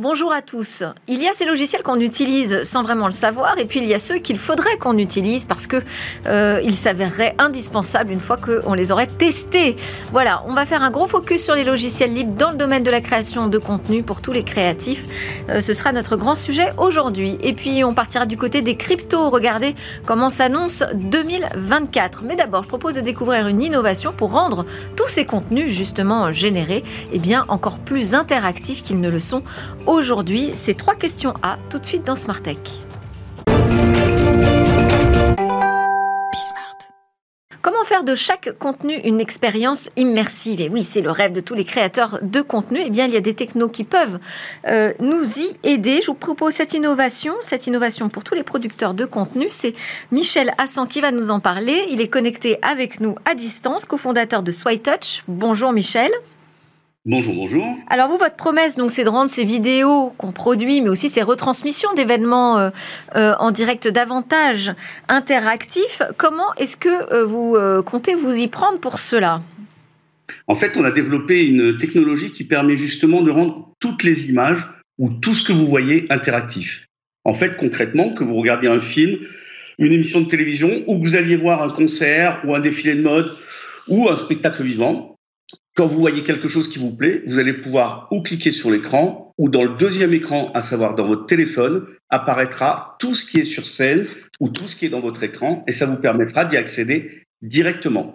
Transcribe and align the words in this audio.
Bonjour 0.00 0.32
à 0.32 0.40
tous. 0.40 0.82
Il 1.08 1.22
y 1.22 1.28
a 1.28 1.34
ces 1.34 1.44
logiciels 1.44 1.82
qu'on 1.82 2.00
utilise 2.00 2.62
sans 2.62 2.80
vraiment 2.80 3.04
le 3.04 3.12
savoir, 3.12 3.58
et 3.58 3.66
puis 3.66 3.80
il 3.80 3.86
y 3.86 3.92
a 3.92 3.98
ceux 3.98 4.16
qu'il 4.16 4.38
faudrait 4.38 4.78
qu'on 4.78 4.96
utilise 4.96 5.44
parce 5.44 5.66
que 5.66 5.76
euh, 6.26 6.58
ils 6.64 6.74
s'avéreraient 6.74 7.34
indispensables 7.36 8.10
une 8.10 8.20
fois 8.20 8.38
qu'on 8.38 8.72
les 8.72 8.92
aurait 8.92 9.08
testés. 9.08 9.76
Voilà, 10.10 10.42
on 10.46 10.54
va 10.54 10.64
faire 10.64 10.82
un 10.82 10.90
gros 10.90 11.06
focus 11.06 11.44
sur 11.44 11.54
les 11.54 11.64
logiciels 11.64 12.14
libres 12.14 12.34
dans 12.34 12.50
le 12.50 12.56
domaine 12.56 12.82
de 12.82 12.90
la 12.90 13.02
création 13.02 13.48
de 13.48 13.58
contenu 13.58 14.02
pour 14.02 14.22
tous 14.22 14.32
les 14.32 14.42
créatifs. 14.42 15.04
Euh, 15.50 15.60
ce 15.60 15.74
sera 15.74 15.92
notre 15.92 16.16
grand 16.16 16.34
sujet 16.34 16.72
aujourd'hui. 16.78 17.36
Et 17.42 17.52
puis 17.52 17.84
on 17.84 17.92
partira 17.92 18.24
du 18.24 18.38
côté 18.38 18.62
des 18.62 18.76
cryptos. 18.76 19.28
Regardez 19.28 19.74
comment 20.06 20.30
s'annonce 20.30 20.82
2024. 20.94 22.22
Mais 22.24 22.36
d'abord, 22.36 22.62
je 22.62 22.68
propose 22.68 22.94
de 22.94 23.02
découvrir 23.02 23.48
une 23.48 23.60
innovation 23.60 24.14
pour 24.14 24.32
rendre 24.32 24.64
tous 24.96 25.08
ces 25.08 25.26
contenus 25.26 25.70
justement 25.70 26.32
générés, 26.32 26.84
eh 27.12 27.18
bien 27.18 27.44
encore 27.48 27.78
plus 27.78 28.14
interactifs 28.14 28.82
qu'ils 28.82 29.02
ne 29.02 29.10
le 29.10 29.20
sont 29.20 29.42
Aujourd'hui, 29.90 30.50
c'est 30.54 30.74
trois 30.74 30.94
questions 30.94 31.34
A, 31.42 31.58
tout 31.68 31.80
de 31.80 31.84
suite 31.84 32.04
dans 32.04 32.14
Smart 32.14 32.40
Tech. 32.40 32.58
Comment 37.60 37.82
faire 37.84 38.04
de 38.04 38.14
chaque 38.14 38.56
contenu 38.60 38.94
une 38.94 39.20
expérience 39.20 39.90
immersive? 39.96 40.60
Et 40.60 40.68
oui, 40.68 40.84
c'est 40.84 41.00
le 41.00 41.10
rêve 41.10 41.32
de 41.32 41.40
tous 41.40 41.54
les 41.54 41.64
créateurs 41.64 42.20
de 42.22 42.40
contenu. 42.40 42.78
Eh 42.86 42.90
bien, 42.90 43.06
il 43.06 43.12
y 43.12 43.16
a 43.16 43.20
des 43.20 43.34
technos 43.34 43.68
qui 43.68 43.82
peuvent 43.82 44.20
euh, 44.68 44.92
nous 45.00 45.40
y 45.40 45.56
aider. 45.64 45.98
Je 46.00 46.06
vous 46.06 46.14
propose 46.14 46.54
cette 46.54 46.72
innovation, 46.72 47.34
cette 47.42 47.66
innovation 47.66 48.08
pour 48.08 48.22
tous 48.22 48.36
les 48.36 48.44
producteurs 48.44 48.94
de 48.94 49.04
contenu. 49.06 49.48
C'est 49.50 49.74
Michel 50.12 50.52
Hassan 50.56 50.86
qui 50.86 51.00
va 51.00 51.10
nous 51.10 51.32
en 51.32 51.40
parler. 51.40 51.86
Il 51.90 52.00
est 52.00 52.08
connecté 52.08 52.60
avec 52.62 53.00
nous 53.00 53.16
à 53.24 53.34
distance, 53.34 53.86
cofondateur 53.86 54.44
de 54.44 54.52
SwiTouch. 54.52 55.24
Bonjour 55.26 55.72
Michel. 55.72 56.12
Bonjour, 57.06 57.34
bonjour. 57.34 57.64
Alors 57.88 58.08
vous, 58.08 58.18
votre 58.18 58.36
promesse, 58.36 58.76
donc, 58.76 58.90
c'est 58.90 59.04
de 59.04 59.08
rendre 59.08 59.30
ces 59.30 59.42
vidéos 59.42 60.12
qu'on 60.18 60.32
produit, 60.32 60.82
mais 60.82 60.90
aussi 60.90 61.08
ces 61.08 61.22
retransmissions 61.22 61.94
d'événements 61.94 62.58
euh, 62.58 62.68
euh, 63.16 63.32
en 63.38 63.52
direct 63.52 63.88
davantage 63.88 64.74
interactifs. 65.08 66.02
Comment 66.18 66.52
est-ce 66.58 66.76
que 66.76 67.14
euh, 67.14 67.24
vous 67.24 67.56
comptez 67.84 68.14
vous 68.14 68.36
y 68.36 68.48
prendre 68.48 68.78
pour 68.78 68.98
cela? 68.98 69.40
En 70.46 70.54
fait, 70.54 70.76
on 70.76 70.84
a 70.84 70.90
développé 70.90 71.42
une 71.42 71.78
technologie 71.78 72.32
qui 72.32 72.44
permet 72.44 72.76
justement 72.76 73.22
de 73.22 73.30
rendre 73.30 73.72
toutes 73.80 74.02
les 74.02 74.28
images 74.28 74.68
ou 74.98 75.08
tout 75.08 75.32
ce 75.32 75.42
que 75.42 75.54
vous 75.54 75.66
voyez 75.66 76.04
interactif. 76.10 76.86
En 77.24 77.32
fait, 77.32 77.56
concrètement, 77.56 78.12
que 78.12 78.24
vous 78.24 78.34
regardiez 78.34 78.68
un 78.68 78.78
film, 78.78 79.20
une 79.78 79.92
émission 79.92 80.20
de 80.20 80.28
télévision, 80.28 80.84
ou 80.86 80.98
que 80.98 81.06
vous 81.06 81.16
alliez 81.16 81.36
voir 81.36 81.62
un 81.62 81.70
concert 81.70 82.42
ou 82.44 82.54
un 82.54 82.60
défilé 82.60 82.94
de 82.94 83.02
mode 83.02 83.34
ou 83.88 84.10
un 84.10 84.16
spectacle 84.16 84.62
vivant, 84.62 85.09
quand 85.80 85.86
vous 85.86 85.98
voyez 85.98 86.24
quelque 86.24 86.46
chose 86.46 86.68
qui 86.68 86.78
vous 86.78 86.90
plaît, 86.90 87.22
vous 87.26 87.38
allez 87.38 87.54
pouvoir 87.54 88.06
ou 88.10 88.20
cliquer 88.20 88.50
sur 88.50 88.70
l'écran 88.70 89.32
ou 89.38 89.48
dans 89.48 89.64
le 89.64 89.78
deuxième 89.78 90.12
écran, 90.12 90.52
à 90.52 90.60
savoir 90.60 90.94
dans 90.94 91.06
votre 91.06 91.24
téléphone, 91.24 91.86
apparaîtra 92.10 92.96
tout 92.98 93.14
ce 93.14 93.24
qui 93.24 93.40
est 93.40 93.44
sur 93.44 93.66
scène 93.66 94.06
ou 94.40 94.50
tout 94.50 94.68
ce 94.68 94.76
qui 94.76 94.84
est 94.84 94.90
dans 94.90 95.00
votre 95.00 95.22
écran 95.22 95.64
et 95.66 95.72
ça 95.72 95.86
vous 95.86 95.96
permettra 95.96 96.44
d'y 96.44 96.58
accéder 96.58 97.22
directement. 97.40 98.12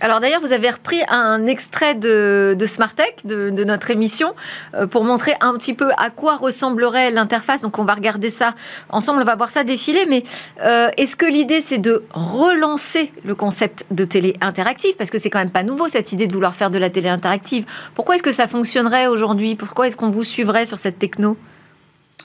Alors 0.00 0.18
d'ailleurs, 0.18 0.40
vous 0.40 0.52
avez 0.52 0.68
repris 0.68 1.00
un 1.08 1.46
extrait 1.46 1.94
de, 1.94 2.56
de 2.58 2.66
Smartech, 2.66 3.24
de, 3.24 3.50
de, 3.50 3.62
notre 3.62 3.92
émission, 3.92 4.34
euh, 4.74 4.88
pour 4.88 5.04
montrer 5.04 5.34
un 5.40 5.54
petit 5.54 5.74
peu 5.74 5.90
à 5.96 6.10
quoi 6.10 6.36
ressemblerait 6.36 7.12
l'interface. 7.12 7.60
Donc 7.60 7.78
on 7.78 7.84
va 7.84 7.94
regarder 7.94 8.28
ça 8.28 8.56
ensemble, 8.88 9.22
on 9.22 9.24
va 9.24 9.36
voir 9.36 9.52
ça 9.52 9.62
défiler. 9.62 10.04
Mais 10.08 10.24
euh, 10.64 10.88
est-ce 10.96 11.14
que 11.14 11.26
l'idée, 11.26 11.60
c'est 11.60 11.78
de 11.78 12.02
relancer 12.10 13.12
le 13.24 13.36
concept 13.36 13.86
de 13.92 14.04
télé 14.04 14.34
interactive? 14.40 14.96
Parce 14.96 15.10
que 15.10 15.18
c'est 15.18 15.30
quand 15.30 15.38
même 15.38 15.50
pas 15.50 15.62
nouveau, 15.62 15.86
cette 15.86 16.12
idée 16.12 16.26
de 16.26 16.32
vouloir 16.32 16.56
faire 16.56 16.70
de 16.70 16.78
la 16.78 16.90
télé 16.90 17.08
interactive. 17.08 17.64
Pourquoi 17.94 18.16
est-ce 18.16 18.24
que 18.24 18.32
ça 18.32 18.48
fonctionnerait 18.48 19.06
aujourd'hui? 19.06 19.54
Pourquoi 19.54 19.86
est-ce 19.86 19.96
qu'on 19.96 20.10
vous 20.10 20.24
suivrait 20.24 20.66
sur 20.66 20.80
cette 20.80 20.98
techno? 20.98 21.36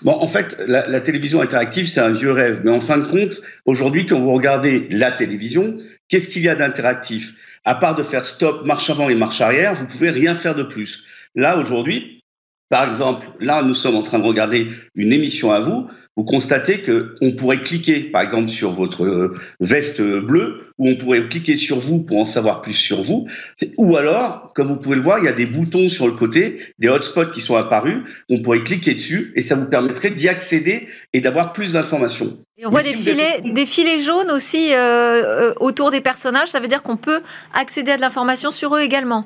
Bon, 0.01 0.13
en 0.13 0.27
fait, 0.27 0.56
la 0.67 1.00
télévision 1.00 1.41
interactive, 1.41 1.88
c'est 1.88 2.01
un 2.01 2.11
vieux 2.11 2.31
rêve. 2.31 2.61
Mais 2.63 2.72
en 2.72 2.79
fin 2.79 2.97
de 2.97 3.06
compte, 3.06 3.39
aujourd'hui, 3.66 4.07
quand 4.07 4.19
vous 4.19 4.31
regardez 4.31 4.88
la 4.89 5.11
télévision, 5.11 5.77
qu'est-ce 6.09 6.27
qu'il 6.27 6.41
y 6.41 6.50
a 6.50 6.56
d'interactif? 6.56 7.33
À 7.67 7.75
part 7.75 7.95
de 7.95 8.03
faire 8.03 8.23
stop, 8.23 8.66
marche 8.66 8.89
avant 8.89 9.09
et 9.09 9.16
marche 9.16 9.41
arrière, 9.41 9.75
vous 9.75 9.85
pouvez 9.85 10.09
rien 10.09 10.33
faire 10.33 10.55
de 10.55 10.63
plus. 10.63 11.03
Là, 11.35 11.57
aujourd'hui, 11.57 12.16
par 12.69 12.88
exemple, 12.88 13.28
là, 13.39 13.63
nous 13.63 13.73
sommes 13.73 13.95
en 13.95 14.03
train 14.03 14.19
de 14.19 14.25
regarder 14.25 14.69
une 14.95 15.13
émission 15.13 15.51
à 15.51 15.59
vous. 15.61 15.88
Vous 16.17 16.23
constatez 16.23 16.81
que 16.81 17.16
on 17.22 17.33
pourrait 17.33 17.61
cliquer, 17.61 18.00
par 18.00 18.23
exemple, 18.23 18.50
sur 18.50 18.72
votre 18.72 19.05
euh, 19.05 19.31
veste 19.59 20.01
bleue, 20.01 20.72
ou 20.77 20.89
on 20.89 20.95
pourrait 20.95 21.27
cliquer 21.29 21.56
sur 21.56 21.79
vous 21.79 22.03
pour 22.03 22.17
en 22.17 22.25
savoir 22.25 22.61
plus 22.61 22.73
sur 22.73 23.03
vous. 23.03 23.27
Ou 23.77 23.95
alors, 23.95 24.51
comme 24.53 24.67
vous 24.67 24.77
pouvez 24.77 24.95
le 24.95 25.01
voir, 25.01 25.19
il 25.19 25.25
y 25.25 25.29
a 25.29 25.33
des 25.33 25.45
boutons 25.45 25.88
sur 25.88 26.07
le 26.07 26.13
côté, 26.13 26.59
des 26.79 26.89
hotspots 26.89 27.31
qui 27.31 27.39
sont 27.39 27.56
apparus. 27.56 28.00
On 28.29 28.41
pourrait 28.41 28.63
cliquer 28.63 28.95
dessus 28.95 29.31
et 29.35 29.41
ça 29.41 29.56
vous 29.56 29.69
permettrait 29.69 30.09
d'y 30.09 30.27
accéder 30.27 30.88
et 31.13 31.22
d'avoir 31.22 31.53
plus 31.53 31.73
d'informations. 31.73 32.38
Et 32.57 32.66
on 32.66 32.69
voit 32.69 32.83
des, 32.83 32.95
filets, 32.95 33.41
des 33.45 33.66
filets 33.66 34.00
jaunes 34.00 34.31
aussi 34.31 34.73
euh, 34.73 34.77
euh, 34.79 35.53
autour 35.59 35.91
des 35.91 36.01
personnages. 36.01 36.50
Ça 36.50 36.59
veut 36.59 36.67
dire 36.67 36.81
qu'on 36.81 36.97
peut 36.97 37.22
accéder 37.53 37.91
à 37.91 37.97
de 37.97 38.01
l'information 38.01 38.51
sur 38.51 38.75
eux 38.75 38.81
également. 38.81 39.23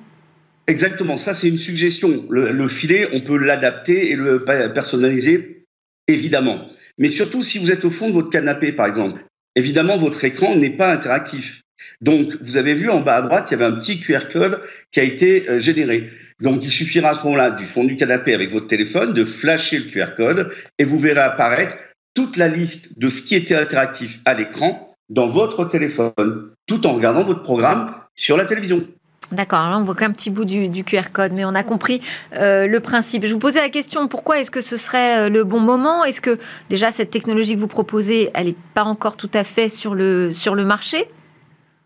Exactement, 0.71 1.17
ça 1.17 1.33
c'est 1.33 1.49
une 1.49 1.57
suggestion. 1.57 2.25
Le, 2.29 2.67
filet, 2.69 3.09
on 3.11 3.19
peut 3.19 3.37
l'adapter 3.37 4.09
et 4.09 4.15
le 4.15 4.45
personnaliser, 4.73 5.65
évidemment. 6.07 6.69
Mais 6.97 7.09
surtout 7.09 7.43
si 7.43 7.59
vous 7.59 7.71
êtes 7.71 7.83
au 7.83 7.89
fond 7.89 8.07
de 8.07 8.13
votre 8.13 8.29
canapé, 8.29 8.71
par 8.71 8.85
exemple. 8.85 9.21
Évidemment, 9.57 9.97
votre 9.97 10.23
écran 10.23 10.55
n'est 10.55 10.77
pas 10.77 10.93
interactif. 10.93 11.61
Donc, 11.99 12.37
vous 12.41 12.55
avez 12.55 12.73
vu 12.73 12.89
en 12.89 13.01
bas 13.01 13.17
à 13.17 13.21
droite, 13.21 13.47
il 13.49 13.51
y 13.51 13.55
avait 13.55 13.65
un 13.65 13.77
petit 13.77 13.99
QR 13.99 14.29
code 14.31 14.61
qui 14.93 15.01
a 15.01 15.03
été 15.03 15.49
euh, 15.49 15.59
généré. 15.59 16.09
Donc, 16.39 16.63
il 16.63 16.71
suffira 16.71 17.09
à 17.09 17.15
ce 17.15 17.23
moment-là, 17.25 17.51
du 17.51 17.65
fond 17.65 17.83
du 17.83 17.97
canapé 17.97 18.33
avec 18.33 18.49
votre 18.49 18.67
téléphone, 18.67 19.13
de 19.13 19.25
flasher 19.25 19.77
le 19.77 19.91
QR 19.91 20.15
code 20.15 20.53
et 20.79 20.85
vous 20.85 20.97
verrez 20.97 21.19
apparaître 21.19 21.75
toute 22.13 22.37
la 22.37 22.47
liste 22.47 22.97
de 22.97 23.09
ce 23.09 23.21
qui 23.21 23.35
était 23.35 23.55
interactif 23.55 24.21
à 24.23 24.35
l'écran 24.35 24.95
dans 25.09 25.27
votre 25.27 25.65
téléphone, 25.65 26.53
tout 26.65 26.87
en 26.87 26.93
regardant 26.93 27.23
votre 27.23 27.43
programme 27.43 27.93
sur 28.15 28.37
la 28.37 28.45
télévision. 28.45 28.87
D'accord, 29.31 29.69
là 29.69 29.77
on 29.77 29.83
voit 29.83 29.95
qu'un 29.95 30.11
petit 30.11 30.29
bout 30.29 30.43
du, 30.43 30.83
QR 30.83 31.11
code, 31.13 31.31
mais 31.31 31.45
on 31.45 31.55
a 31.55 31.63
compris 31.63 32.01
euh, 32.35 32.67
le 32.67 32.79
principe. 32.81 33.25
Je 33.25 33.33
vous 33.33 33.39
posais 33.39 33.61
la 33.61 33.69
question, 33.69 34.07
pourquoi 34.07 34.39
est-ce 34.39 34.51
que 34.51 34.59
ce 34.59 34.75
serait 34.75 35.27
euh, 35.27 35.29
le 35.29 35.45
bon 35.45 35.59
moment? 35.59 36.03
Est-ce 36.03 36.19
que 36.19 36.37
déjà 36.69 36.91
cette 36.91 37.11
technologie 37.11 37.55
que 37.55 37.59
vous 37.59 37.67
proposez, 37.67 38.29
elle 38.33 38.47
n'est 38.47 38.55
pas 38.73 38.83
encore 38.83 39.15
tout 39.15 39.31
à 39.33 39.45
fait 39.45 39.69
sur 39.69 39.95
le, 39.95 40.33
sur 40.33 40.53
le 40.53 40.65
marché? 40.65 41.05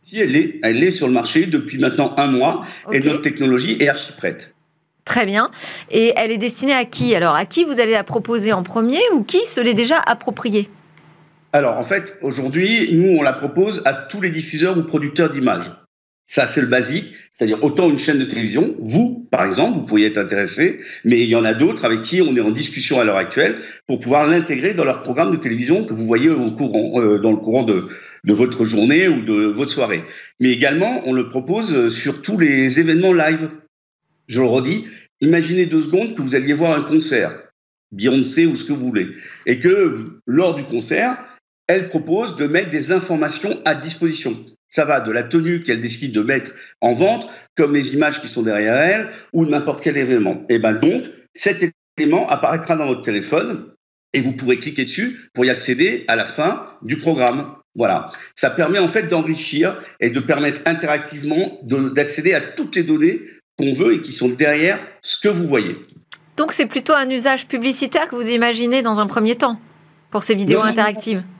Si, 0.01 0.19
elle 0.19 0.35
est, 0.35 0.59
elle 0.63 0.83
est 0.83 0.91
sur 0.91 1.07
le 1.07 1.13
marché 1.13 1.45
depuis 1.45 1.77
maintenant 1.77 2.13
un 2.17 2.27
mois, 2.27 2.63
et 2.91 2.99
notre 2.99 3.21
technologie 3.21 3.77
est 3.79 3.89
archi 3.89 4.11
prête. 4.13 4.55
Très 5.03 5.27
bien. 5.27 5.51
Et 5.91 6.13
elle 6.15 6.31
est 6.31 6.37
destinée 6.37 6.73
à 6.73 6.85
qui? 6.85 7.15
Alors, 7.15 7.35
à 7.35 7.45
qui 7.45 7.63
vous 7.63 7.79
allez 7.79 7.91
la 7.91 8.03
proposer 8.03 8.53
en 8.53 8.63
premier 8.63 8.99
ou 9.13 9.23
qui 9.23 9.45
se 9.45 9.61
l'est 9.61 9.75
déjà 9.75 10.01
appropriée? 10.05 10.67
Alors, 11.53 11.77
en 11.77 11.83
fait, 11.83 12.17
aujourd'hui, 12.21 12.89
nous, 12.91 13.17
on 13.17 13.21
la 13.21 13.33
propose 13.33 13.81
à 13.85 13.93
tous 13.93 14.19
les 14.19 14.29
diffuseurs 14.29 14.77
ou 14.77 14.83
producteurs 14.83 15.29
d'images. 15.29 15.71
Ça, 16.27 16.47
c'est 16.47 16.61
le 16.61 16.67
basique, 16.67 17.13
c'est-à-dire 17.31 17.63
autant 17.63 17.89
une 17.89 17.99
chaîne 17.99 18.17
de 18.17 18.25
télévision, 18.25 18.75
vous, 18.79 19.27
par 19.29 19.45
exemple, 19.45 19.79
vous 19.79 19.85
pourriez 19.85 20.07
être 20.07 20.17
intéressé, 20.17 20.79
mais 21.03 21.21
il 21.21 21.29
y 21.29 21.35
en 21.35 21.45
a 21.45 21.53
d'autres 21.53 21.85
avec 21.85 22.01
qui 22.01 22.21
on 22.21 22.35
est 22.35 22.41
en 22.41 22.51
discussion 22.51 22.99
à 22.99 23.03
l'heure 23.03 23.17
actuelle 23.17 23.59
pour 23.87 23.99
pouvoir 23.99 24.27
l'intégrer 24.27 24.73
dans 24.73 24.85
leur 24.85 25.03
programme 25.03 25.31
de 25.31 25.37
télévision 25.37 25.85
que 25.85 25.93
vous 25.93 26.07
voyez 26.07 26.29
au 26.29 26.51
courant, 26.51 26.99
euh, 26.99 27.19
dans 27.19 27.31
le 27.31 27.37
courant 27.37 27.63
de, 27.63 27.83
de 28.23 28.33
votre 28.33 28.65
journée 28.65 29.07
ou 29.07 29.21
de 29.23 29.45
votre 29.45 29.71
soirée. 29.71 30.03
Mais 30.39 30.49
également, 30.49 31.03
on 31.05 31.13
le 31.13 31.29
propose 31.29 31.89
sur 31.89 32.23
tous 32.23 32.39
les 32.39 32.79
événements 32.79 33.13
live 33.13 33.49
je 34.27 34.41
le 34.41 34.47
redis, 34.47 34.85
imaginez 35.21 35.65
deux 35.65 35.81
secondes 35.81 36.15
que 36.15 36.21
vous 36.21 36.35
alliez 36.35 36.53
voir 36.53 36.77
un 36.77 36.83
concert, 36.83 37.43
Beyoncé 37.91 38.45
ou 38.45 38.55
ce 38.55 38.65
que 38.65 38.73
vous 38.73 38.87
voulez, 38.87 39.07
et 39.45 39.59
que 39.59 40.19
lors 40.25 40.55
du 40.55 40.63
concert, 40.63 41.17
elle 41.67 41.89
propose 41.89 42.35
de 42.35 42.47
mettre 42.47 42.69
des 42.69 42.91
informations 42.91 43.61
à 43.65 43.75
disposition. 43.75 44.35
Ça 44.69 44.85
va 44.85 44.99
de 44.99 45.11
la 45.11 45.23
tenue 45.23 45.63
qu'elle 45.63 45.79
décide 45.79 46.11
de 46.11 46.21
mettre 46.21 46.51
en 46.81 46.93
vente, 46.93 47.29
comme 47.55 47.73
les 47.73 47.93
images 47.93 48.21
qui 48.21 48.27
sont 48.27 48.41
derrière 48.41 48.75
elle, 48.75 49.09
ou 49.33 49.45
n'importe 49.45 49.83
quel 49.83 49.97
événement. 49.97 50.43
Et 50.49 50.59
ben 50.59 50.73
donc, 50.73 51.03
cet 51.33 51.63
élément 51.97 52.27
apparaîtra 52.27 52.75
dans 52.75 52.85
votre 52.85 53.03
téléphone 53.03 53.71
et 54.13 54.21
vous 54.21 54.31
pourrez 54.31 54.59
cliquer 54.59 54.85
dessus 54.85 55.29
pour 55.33 55.45
y 55.45 55.49
accéder 55.49 56.05
à 56.07 56.15
la 56.15 56.25
fin 56.25 56.67
du 56.81 56.97
programme. 56.97 57.53
Voilà. 57.75 58.09
Ça 58.33 58.49
permet 58.49 58.79
en 58.79 58.87
fait 58.87 59.03
d'enrichir 59.03 59.81
et 59.99 60.09
de 60.09 60.19
permettre 60.19 60.61
interactivement 60.65 61.59
d'accéder 61.63 62.33
à 62.33 62.41
toutes 62.41 62.75
les 62.75 62.83
données 62.83 63.21
qu'on 63.57 63.73
veut 63.73 63.95
et 63.95 64.01
qui 64.01 64.11
sont 64.11 64.29
derrière 64.29 64.79
ce 65.01 65.17
que 65.17 65.27
vous 65.27 65.45
voyez. 65.45 65.77
Donc 66.37 66.53
c'est 66.53 66.65
plutôt 66.65 66.93
un 66.93 67.09
usage 67.09 67.47
publicitaire 67.47 68.09
que 68.09 68.15
vous 68.15 68.29
imaginez 68.29 68.81
dans 68.81 68.99
un 68.99 69.07
premier 69.07 69.35
temps 69.35 69.59
pour 70.11 70.23
ces 70.23 70.35
vidéos 70.35 70.61
interactives 70.61 71.17
non, 71.17 71.23
non, 71.23 71.34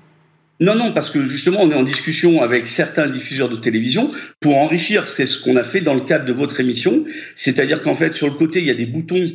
parce 0.93 1.09
que 1.09 1.27
justement, 1.27 1.59
on 1.61 1.71
est 1.71 1.75
en 1.75 1.83
discussion 1.83 2.41
avec 2.41 2.67
certains 2.67 3.07
diffuseurs 3.07 3.49
de 3.49 3.57
télévision 3.57 4.09
pour 4.39 4.57
enrichir. 4.57 5.05
C'est 5.05 5.25
ce 5.25 5.41
qu'on 5.41 5.55
a 5.55 5.63
fait 5.63 5.81
dans 5.81 5.93
le 5.93 6.01
cadre 6.01 6.25
de 6.25 6.33
votre 6.33 6.59
émission. 6.59 7.05
C'est-à-dire 7.35 7.81
qu'en 7.81 7.95
fait, 7.95 8.13
sur 8.13 8.27
le 8.27 8.33
côté, 8.33 8.59
il 8.59 8.65
y 8.65 8.71
a 8.71 8.75
des 8.75 8.85
boutons 8.85 9.31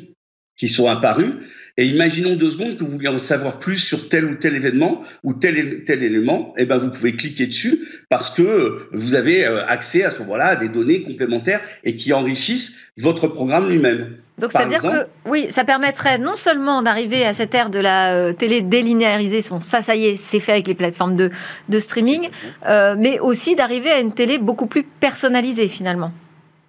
qui 0.56 0.68
sont 0.68 0.88
apparus. 0.88 1.32
Et 1.76 1.86
imaginons 1.86 2.36
deux 2.36 2.50
secondes 2.50 2.76
que 2.76 2.84
vous 2.84 2.90
vouliez 2.90 3.08
en 3.08 3.18
savoir 3.18 3.58
plus 3.58 3.78
sur 3.78 4.08
tel 4.08 4.24
ou 4.24 4.34
tel 4.34 4.54
événement 4.54 5.02
ou 5.22 5.32
tel 5.34 5.84
tel 5.84 6.02
élément, 6.02 6.52
et 6.58 6.62
eh 6.62 6.64
ben 6.66 6.76
vous 6.76 6.90
pouvez 6.90 7.14
cliquer 7.14 7.46
dessus 7.46 7.78
parce 8.10 8.28
que 8.28 8.88
vous 8.92 9.14
avez 9.14 9.46
euh, 9.46 9.64
accès 9.66 10.02
à 10.02 10.10
ce 10.10 10.18
moment-là 10.18 10.46
à 10.46 10.56
des 10.56 10.68
données 10.68 11.02
complémentaires 11.02 11.62
et 11.84 11.96
qui 11.96 12.12
enrichissent 12.12 12.76
votre 12.98 13.28
programme 13.28 13.70
lui-même. 13.70 14.16
Donc, 14.40 14.52
c'est-à-dire 14.52 14.82
que, 14.82 15.06
oui, 15.26 15.46
ça 15.50 15.64
permettrait 15.64 16.18
non 16.18 16.34
seulement 16.34 16.82
d'arriver 16.82 17.24
à 17.24 17.32
cette 17.32 17.54
ère 17.54 17.70
de 17.70 17.78
la 17.78 18.14
euh, 18.14 18.32
télé 18.32 18.62
délinéarisée, 18.62 19.42
ça, 19.42 19.82
ça 19.82 19.94
y 19.94 20.06
est, 20.06 20.16
c'est 20.16 20.40
fait 20.40 20.52
avec 20.52 20.66
les 20.66 20.74
plateformes 20.74 21.14
de, 21.14 21.30
de 21.68 21.78
streaming, 21.78 22.28
euh, 22.66 22.96
mais 22.98 23.20
aussi 23.20 23.54
d'arriver 23.54 23.90
à 23.90 24.00
une 24.00 24.12
télé 24.12 24.38
beaucoup 24.38 24.66
plus 24.66 24.82
personnalisée, 24.82 25.68
finalement. 25.68 26.12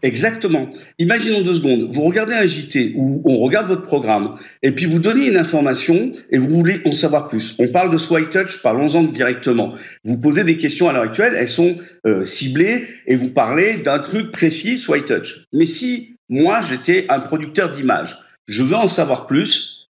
Exactement. 0.03 0.69
Imaginons 0.97 1.41
deux 1.41 1.53
secondes. 1.53 1.89
Vous 1.91 2.01
regardez 2.01 2.33
un 2.33 2.45
JT 2.45 2.94
où 2.97 3.21
on 3.25 3.38
regarde 3.38 3.68
votre 3.68 3.83
programme 3.83 4.38
et 4.63 4.71
puis 4.71 4.85
vous 4.85 5.00
donnez 5.00 5.27
une 5.27 5.38
information 5.38 6.13
et 6.31 6.39
vous 6.39 6.50
voulez 6.50 6.81
en 6.85 6.94
savoir 6.94 7.27
plus. 7.27 7.56
On 7.59 7.68
parle 7.68 7.91
de 7.91 7.97
Swipe 7.97 8.31
Touch, 8.31 8.62
parlons-en 8.63 9.03
directement. 9.03 9.75
Vous 10.03 10.18
posez 10.18 10.44
des 10.44 10.57
questions 10.57 10.89
à 10.89 10.94
l'heure 10.94 11.03
actuelle, 11.03 11.33
elles 11.38 11.47
sont 11.47 11.77
euh, 12.07 12.23
ciblées 12.23 12.88
et 13.06 13.15
vous 13.15 13.29
parlez 13.29 13.77
d'un 13.77 14.00
truc 14.00 14.31
précis, 14.31 14.79
Swipe 14.79 15.06
Touch. 15.06 15.45
Mais 15.53 15.68
si 15.68 16.10
moi 16.31 16.62
j'étais 16.62 17.06
un 17.10 17.19
producteur 17.19 17.72
d'images, 17.72 18.18
je 18.48 18.63
veux 18.63 18.75
en 18.75 18.88
savoir 18.88 19.28
plus, 19.28 19.89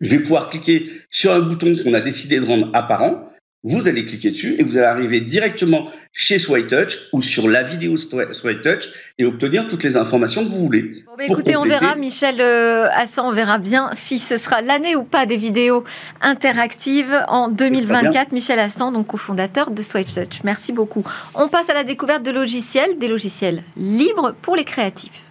je 0.00 0.10
vais 0.10 0.18
pouvoir 0.18 0.50
cliquer 0.50 0.90
sur 1.10 1.32
un 1.32 1.38
bouton 1.38 1.76
qu'on 1.76 1.94
a 1.94 2.00
décidé 2.00 2.40
de 2.40 2.44
rendre 2.44 2.68
apparent 2.72 3.28
vous 3.64 3.86
allez 3.86 4.04
cliquer 4.04 4.30
dessus 4.30 4.56
et 4.58 4.64
vous 4.64 4.76
allez 4.76 4.86
arriver 4.86 5.20
directement 5.20 5.88
chez 6.12 6.40
SwiTouch 6.40 7.10
ou 7.12 7.22
sur 7.22 7.48
la 7.48 7.62
vidéo 7.62 7.96
SwiTouch 7.96 8.88
et 9.18 9.24
obtenir 9.24 9.68
toutes 9.68 9.84
les 9.84 9.96
informations 9.96 10.44
que 10.44 10.50
vous 10.50 10.64
voulez. 10.64 11.04
Bon, 11.06 11.12
bah, 11.16 11.24
écoutez, 11.26 11.54
on 11.54 11.64
verra, 11.64 11.94
Michel 11.94 12.40
euh, 12.40 12.88
Hassan, 12.92 13.24
on 13.24 13.30
verra 13.30 13.58
bien 13.58 13.90
si 13.92 14.18
ce 14.18 14.36
sera 14.36 14.62
l'année 14.62 14.96
ou 14.96 15.04
pas 15.04 15.26
des 15.26 15.36
vidéos 15.36 15.84
interactives 16.20 17.22
en 17.28 17.48
2024. 17.48 18.32
Michel 18.32 18.58
Hassan, 18.58 18.92
donc 18.92 19.06
cofondateur 19.06 19.70
de 19.70 19.80
SwiTouch. 19.80 20.42
Merci 20.42 20.72
beaucoup. 20.72 21.04
On 21.34 21.48
passe 21.48 21.70
à 21.70 21.74
la 21.74 21.84
découverte 21.84 22.24
de 22.24 22.32
logiciels, 22.32 22.98
des 22.98 23.08
logiciels 23.08 23.62
libres 23.76 24.34
pour 24.42 24.56
les 24.56 24.64
créatifs. 24.64 25.22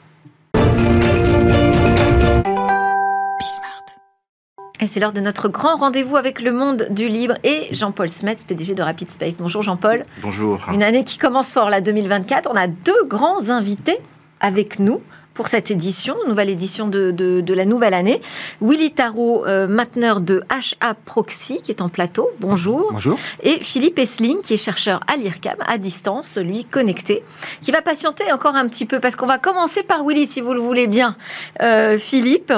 Et 4.84 4.88
c'est 4.88 5.00
l'heure 5.00 5.14
de 5.14 5.22
notre 5.22 5.48
grand 5.48 5.76
rendez-vous 5.76 6.18
avec 6.18 6.42
le 6.42 6.52
monde 6.52 6.88
du 6.90 7.08
libre 7.08 7.36
et 7.44 7.68
Jean-Paul 7.72 8.10
Smets, 8.10 8.38
PDG 8.48 8.74
de 8.74 8.82
Rapid 8.82 9.12
Space. 9.12 9.38
Bonjour 9.38 9.62
Jean-Paul. 9.62 10.06
Bonjour. 10.24 10.66
Une 10.74 10.82
année 10.82 11.04
qui 11.04 11.20
commence 11.20 11.54
fort, 11.54 11.70
la 11.70 11.82
2024. 11.82 12.50
On 12.52 12.56
a 12.56 12.66
deux 12.66 13.06
grands 13.06 13.50
invités 13.50 14.00
avec 14.40 14.80
nous 14.80 15.00
pour 15.42 15.48
cette 15.48 15.72
édition, 15.72 16.16
nouvelle 16.28 16.52
édition 16.52 16.88
de, 16.88 17.10
de, 17.10 17.54
la 17.56 17.66
nouvelle 17.66 17.96
année. 17.96 18.22
Willy 18.62 18.92
Tarot, 18.92 19.44
euh, 19.48 19.68
mainteneur 19.68 20.22
de 20.22 20.44
HA 20.52 20.94
Proxy, 20.94 21.64
qui 21.64 21.72
est 21.72 21.82
en 21.82 21.90
plateau. 21.90 22.30
Bonjour. 22.40 22.90
Bonjour. 22.92 23.18
Et 23.42 23.58
Philippe 23.60 23.98
Essling, 23.98 24.42
qui 24.42 24.54
est 24.54 24.64
chercheur 24.64 25.00
à 25.08 25.18
l'IRCAM, 25.18 25.56
à 25.66 25.80
distance, 25.80 26.38
lui 26.38 26.64
connecté, 26.64 27.24
qui 27.64 27.72
va 27.72 27.82
patienter 27.82 28.32
encore 28.32 28.56
un 28.56 28.68
petit 28.68 28.86
peu, 28.86 29.00
parce 29.00 29.16
qu'on 29.16 29.26
va 29.26 29.40
commencer 29.40 29.82
par 29.82 30.06
Willy, 30.06 30.28
si 30.28 30.42
vous 30.42 30.54
le 30.54 30.60
voulez 30.60 30.86
bien. 30.86 31.16
Euh, 31.64 31.98
Philippe, 31.98 32.54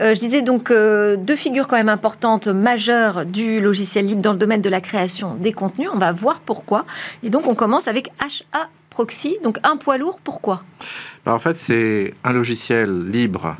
euh, 0.00 0.12
je 0.12 0.18
disais 0.18 0.42
donc 0.42 0.72
deux 0.72 1.36
figures 1.36 1.68
quand 1.68 1.76
même 1.76 1.88
importantes, 1.88 2.48
majeures 2.48 3.26
du 3.26 3.60
logiciel 3.60 4.06
libre 4.06 4.22
dans 4.22 4.32
le 4.32 4.38
domaine 4.38 4.60
de 4.60 4.70
la 4.70 4.80
création 4.80 5.36
des 5.36 5.52
contenus. 5.52 5.88
On 5.94 5.98
va 5.98 6.10
voir 6.10 6.40
pourquoi. 6.40 6.84
Et 7.22 7.30
donc, 7.30 7.46
on 7.46 7.54
commence 7.54 7.86
avec 7.86 8.08
HA 8.18 8.68
Proxy. 8.90 9.38
Donc, 9.44 9.58
un 9.62 9.76
poids 9.76 9.98
lourd, 9.98 10.18
pourquoi? 10.24 10.64
Bah, 11.24 11.34
en 11.34 11.38
fait, 11.38 11.56
c'est 11.56 12.14
un 12.24 12.32
logiciel 12.32 13.08
libre 13.08 13.56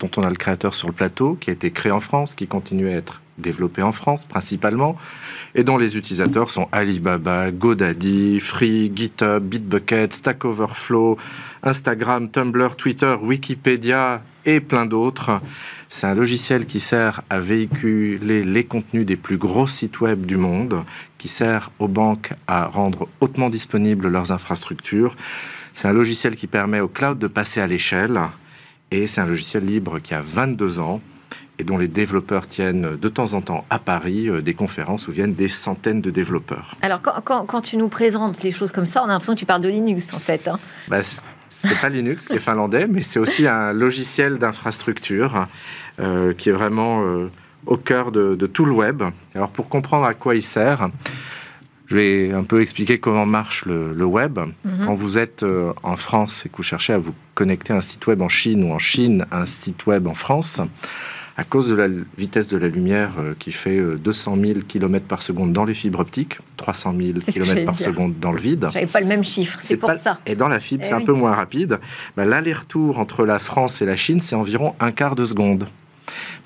dont 0.00 0.10
on 0.16 0.22
a 0.22 0.30
le 0.30 0.36
créateur 0.36 0.74
sur 0.74 0.88
le 0.88 0.94
plateau, 0.94 1.36
qui 1.38 1.50
a 1.50 1.52
été 1.52 1.70
créé 1.70 1.92
en 1.92 2.00
France, 2.00 2.34
qui 2.34 2.46
continue 2.46 2.88
à 2.88 2.92
être 2.92 3.20
développé 3.38 3.82
en 3.82 3.92
France 3.92 4.24
principalement, 4.24 4.96
et 5.54 5.64
dont 5.64 5.78
les 5.78 5.96
utilisateurs 5.96 6.50
sont 6.50 6.68
Alibaba, 6.72 7.50
GoDaddy, 7.50 8.40
Free, 8.40 8.92
GitHub, 8.94 9.42
Bitbucket, 9.42 10.12
Stack 10.12 10.44
Overflow, 10.44 11.16
Instagram, 11.62 12.30
Tumblr, 12.30 12.76
Twitter, 12.76 13.16
Wikipédia 13.20 14.22
et 14.46 14.60
plein 14.60 14.86
d'autres. 14.86 15.40
C'est 15.88 16.06
un 16.06 16.14
logiciel 16.14 16.66
qui 16.66 16.80
sert 16.80 17.22
à 17.30 17.40
véhiculer 17.40 18.42
les 18.42 18.64
contenus 18.64 19.04
des 19.04 19.16
plus 19.16 19.38
gros 19.38 19.66
sites 19.66 20.00
web 20.00 20.24
du 20.24 20.36
monde, 20.36 20.84
qui 21.18 21.28
sert 21.28 21.70
aux 21.78 21.88
banques 21.88 22.32
à 22.46 22.66
rendre 22.66 23.08
hautement 23.20 23.50
disponibles 23.50 24.08
leurs 24.08 24.32
infrastructures. 24.32 25.16
C'est 25.74 25.88
un 25.88 25.92
logiciel 25.92 26.36
qui 26.36 26.46
permet 26.46 26.80
au 26.80 26.88
cloud 26.88 27.18
de 27.18 27.26
passer 27.26 27.60
à 27.60 27.66
l'échelle 27.66 28.20
et 28.90 29.06
c'est 29.06 29.20
un 29.20 29.26
logiciel 29.26 29.64
libre 29.64 29.98
qui 29.98 30.14
a 30.14 30.22
22 30.22 30.80
ans 30.80 31.00
et 31.60 31.64
dont 31.64 31.76
les 31.76 31.88
développeurs 31.88 32.46
tiennent 32.46 32.96
de 32.96 33.08
temps 33.08 33.34
en 33.34 33.42
temps 33.42 33.66
à 33.68 33.78
Paris 33.78 34.28
euh, 34.28 34.40
des 34.40 34.54
conférences 34.54 35.08
où 35.08 35.12
viennent 35.12 35.34
des 35.34 35.50
centaines 35.50 36.00
de 36.00 36.10
développeurs. 36.10 36.74
Alors 36.80 37.02
quand, 37.02 37.60
tu 37.60 37.76
nous 37.76 37.88
présentes 37.88 38.42
les 38.42 38.50
choses 38.50 38.72
comme 38.72 38.86
ça, 38.86 39.02
on 39.02 39.04
a 39.04 39.08
l'impression 39.08 39.34
que 39.34 39.38
tu 39.38 39.46
parles 39.46 39.60
de 39.60 39.68
Linux 39.68 40.14
en 40.14 40.18
fait. 40.18 40.48
Hein. 40.48 40.58
Bah, 40.88 41.00
c'est 41.48 41.80
pas 41.80 41.90
Linux 41.90 42.28
qui 42.28 42.36
est 42.36 42.40
finlandais, 42.40 42.86
mais 42.88 43.02
c'est 43.02 43.18
aussi 43.18 43.46
un 43.46 43.72
logiciel 43.72 44.38
d'infrastructure 44.38 45.46
euh, 46.00 46.32
qui 46.32 46.48
est 46.48 46.52
vraiment 46.52 47.04
euh, 47.04 47.30
au 47.66 47.76
cœur 47.76 48.10
de, 48.10 48.36
de, 48.36 48.46
tout 48.46 48.64
le 48.64 48.72
web. 48.72 49.02
Alors 49.34 49.50
pour 49.50 49.68
comprendre 49.68 50.06
à 50.06 50.14
quoi 50.14 50.34
il 50.34 50.42
sert, 50.42 50.88
je 51.90 51.96
vais 51.96 52.32
un 52.32 52.44
peu 52.44 52.62
expliquer 52.62 52.98
comment 52.98 53.26
marche 53.26 53.64
le, 53.66 54.04
web. 54.04 54.38
Mhm. 54.38 54.86
Quand 54.86 54.94
vous 54.94 55.18
êtes 55.18 55.42
euh, 55.42 55.72
en 55.82 55.96
France 55.96 56.46
et 56.46 56.48
que 56.48 56.56
vous 56.56 56.62
cherchez 56.62 56.92
à 56.92 56.98
vous 56.98 57.14
connecter 57.34 57.72
à 57.72 57.76
un 57.76 57.80
site 57.80 58.06
web 58.06 58.22
en 58.22 58.28
Chine 58.28 58.64
ou 58.64 58.72
en 58.72 58.78
Chine 58.78 59.26
à 59.30 59.42
un 59.42 59.46
site 59.46 59.86
web 59.86 60.06
en 60.06 60.14
France, 60.14 60.60
à 61.36 61.44
cause 61.44 61.68
de 61.68 61.74
la 61.74 61.88
vitesse 62.16 62.48
de 62.48 62.58
la 62.58 62.68
lumière 62.68 63.12
euh, 63.18 63.34
qui 63.38 63.50
fait 63.50 63.80
200 63.80 64.36
000 64.36 64.60
km 64.68 65.04
par 65.06 65.22
seconde 65.22 65.52
dans 65.52 65.64
les 65.64 65.74
fibres 65.74 65.98
optiques, 66.00 66.38
300 66.58 66.94
000 66.96 67.12
km 67.20 67.64
par 67.64 67.74
seconde 67.74 68.14
dans 68.20 68.32
le 68.32 68.40
vide. 68.40 68.68
J'avais 68.72 68.86
pas 68.86 69.00
le 69.00 69.06
même 69.06 69.24
chiffre, 69.24 69.58
c'est 69.60 69.76
pour 69.76 69.92
ça. 69.94 70.20
Et 70.26 70.36
dans 70.36 70.48
la 70.48 70.60
fibre, 70.60 70.84
c'est 70.84 70.92
eh 70.92 71.02
un 71.02 71.04
peu 71.04 71.12
moins 71.12 71.34
rapide. 71.34 71.80
Bah, 72.16 72.24
l'aller-retour 72.24 73.00
entre 73.00 73.24
la 73.24 73.40
France 73.40 73.82
et 73.82 73.86
la 73.86 73.96
Chine, 73.96 74.20
c'est 74.20 74.36
environ 74.36 74.74
un 74.78 74.92
quart 74.92 75.16
de 75.16 75.24
seconde. 75.24 75.66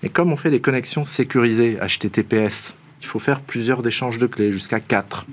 Mais 0.03 0.09
comme 0.09 0.33
on 0.33 0.37
fait 0.37 0.51
des 0.51 0.61
connexions 0.61 1.05
sécurisées 1.05 1.77
HTTPS, 1.81 2.75
il 3.05 3.09
faut 3.09 3.19
faire 3.19 3.41
plusieurs 3.41 3.87
échanges 3.87 4.19
de 4.19 4.27
clés, 4.27 4.51
jusqu'à 4.51 4.81
4. 4.81 5.27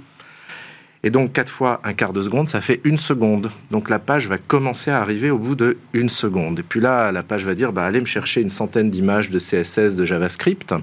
Et 1.03 1.09
donc 1.09 1.33
4 1.33 1.49
fois 1.49 1.81
un 1.83 1.93
quart 1.93 2.13
de 2.13 2.21
seconde, 2.21 2.47
ça 2.47 2.61
fait 2.61 2.79
une 2.83 2.97
seconde. 2.97 3.49
Donc 3.71 3.89
la 3.89 3.97
page 3.97 4.27
va 4.27 4.37
commencer 4.37 4.91
à 4.91 5.01
arriver 5.01 5.31
au 5.31 5.39
bout 5.39 5.55
de 5.55 5.77
une 5.93 6.09
seconde. 6.09 6.59
Et 6.59 6.63
puis 6.63 6.79
là, 6.79 7.11
la 7.11 7.23
page 7.23 7.43
va 7.45 7.55
dire, 7.55 7.71
bah, 7.71 7.85
allez 7.85 7.99
me 7.99 8.05
chercher 8.05 8.41
une 8.41 8.51
centaine 8.51 8.91
d'images 8.91 9.29
de 9.29 9.39
CSS, 9.39 9.95
de 9.95 10.05
JavaScript, 10.05 10.75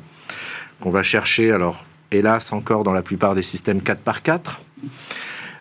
qu'on 0.81 0.91
va 0.91 1.03
chercher, 1.03 1.53
alors 1.53 1.85
hélas 2.11 2.53
encore 2.53 2.83
dans 2.83 2.93
la 2.93 3.03
plupart 3.03 3.35
des 3.35 3.43
systèmes 3.43 3.81
4 3.81 4.01
par 4.01 4.23
4. 4.23 4.61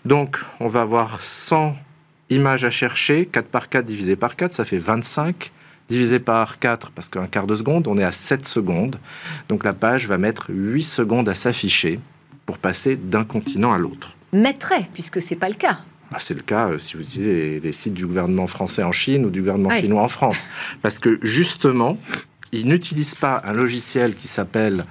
Donc 0.06 0.40
on 0.60 0.68
va 0.68 0.82
avoir 0.82 1.22
100 1.22 1.76
images 2.30 2.66
à 2.66 2.70
chercher, 2.70 3.26
4 3.26 3.48
par 3.48 3.70
4 3.70 3.86
divisé 3.86 4.16
par 4.16 4.36
4, 4.36 4.54
ça 4.54 4.66
fait 4.66 4.78
25 4.78 5.52
divisé 5.90 6.20
par 6.20 6.60
4, 6.60 6.92
parce 6.92 7.10
qu'un 7.10 7.28
quart 7.28 7.48
de 7.48 7.56
seconde, 7.56 7.88
on 7.88 7.98
est 7.98 8.04
à 8.04 8.12
7 8.12 8.46
secondes. 8.46 9.00
Donc 9.50 9.64
la 9.64 9.74
page 9.74 10.08
va 10.08 10.18
mettre 10.18 10.48
8 10.50 10.84
secondes 10.84 11.30
à 11.30 11.36
s'afficher 11.36 12.00
pour 12.46 12.58
passer 12.58 12.96
d'un 12.96 13.24
continent 13.24 13.74
à 13.74 13.78
l'autre. 13.78 14.16
Mettrait, 14.34 14.88
puisque 14.94 15.22
ce 15.22 15.34
n'est 15.34 15.40
pas 15.40 15.50
le 15.50 15.56
cas. 15.56 15.80
Ah, 16.12 16.18
c'est 16.20 16.34
le 16.34 16.42
cas 16.42 16.70
euh, 16.70 16.80
si 16.80 16.96
vous 16.96 17.04
utilisez 17.04 17.60
les 17.60 17.74
sites 17.74 17.94
du 17.94 18.06
gouvernement 18.06 18.48
français 18.48 18.84
en 18.84 18.94
Chine 18.94 19.26
ou 19.26 19.30
du 19.30 19.42
gouvernement 19.42 19.72
chinois 19.72 20.04
en 20.04 20.08
France. 20.08 20.48
Parce 20.82 21.00
que 21.00 21.20
justement, 21.22 21.98
ils 22.52 22.68
n'utilisent 22.68 23.16
pas 23.16 23.42
un 23.46 23.54
logiciel 23.54 24.16
qui 24.16 24.28
s'appelle 24.28 24.86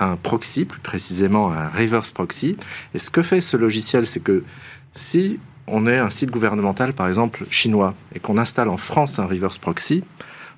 un 0.00 0.16
proxy, 0.16 0.64
plus 0.64 0.80
précisément 0.80 1.52
un 1.52 1.68
reverse 1.68 2.10
proxy. 2.10 2.56
Et 2.94 2.98
ce 2.98 3.10
que 3.10 3.22
fait 3.22 3.40
ce 3.40 3.56
logiciel, 3.56 4.06
c'est 4.06 4.20
que 4.20 4.44
si 4.94 5.38
on 5.70 5.86
est 5.86 5.98
un 5.98 6.10
site 6.10 6.30
gouvernemental, 6.30 6.92
par 6.92 7.08
exemple 7.08 7.44
chinois, 7.50 7.94
et 8.14 8.20
qu'on 8.20 8.38
installe 8.38 8.68
en 8.68 8.76
France 8.76 9.18
un 9.18 9.26
reverse 9.26 9.58
proxy, 9.58 10.04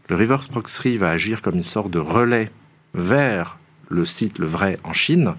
le 0.08 0.16
reverse 0.16 0.48
proxy 0.48 0.96
va 0.96 1.10
agir 1.10 1.42
comme 1.42 1.56
une 1.56 1.62
sorte 1.62 1.90
de 1.90 1.98
relais 1.98 2.50
vers 2.94 3.58
le 3.88 4.04
site, 4.04 4.38
le 4.38 4.46
vrai, 4.46 4.78
en 4.84 4.92
Chine, 4.92 5.34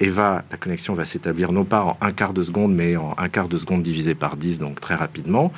et 0.00 0.08
va, 0.08 0.44
la 0.50 0.56
connexion 0.56 0.94
va 0.94 1.04
s'établir 1.04 1.52
non 1.52 1.64
pas 1.64 1.82
en 1.82 1.98
un 2.00 2.12
quart 2.12 2.32
de 2.32 2.42
seconde, 2.42 2.74
mais 2.74 2.96
en 2.96 3.14
un 3.18 3.28
quart 3.28 3.48
de 3.48 3.58
seconde 3.58 3.82
divisé 3.82 4.14
par 4.14 4.36
10, 4.36 4.58
donc 4.58 4.80
très 4.80 4.94
rapidement, 4.94 5.52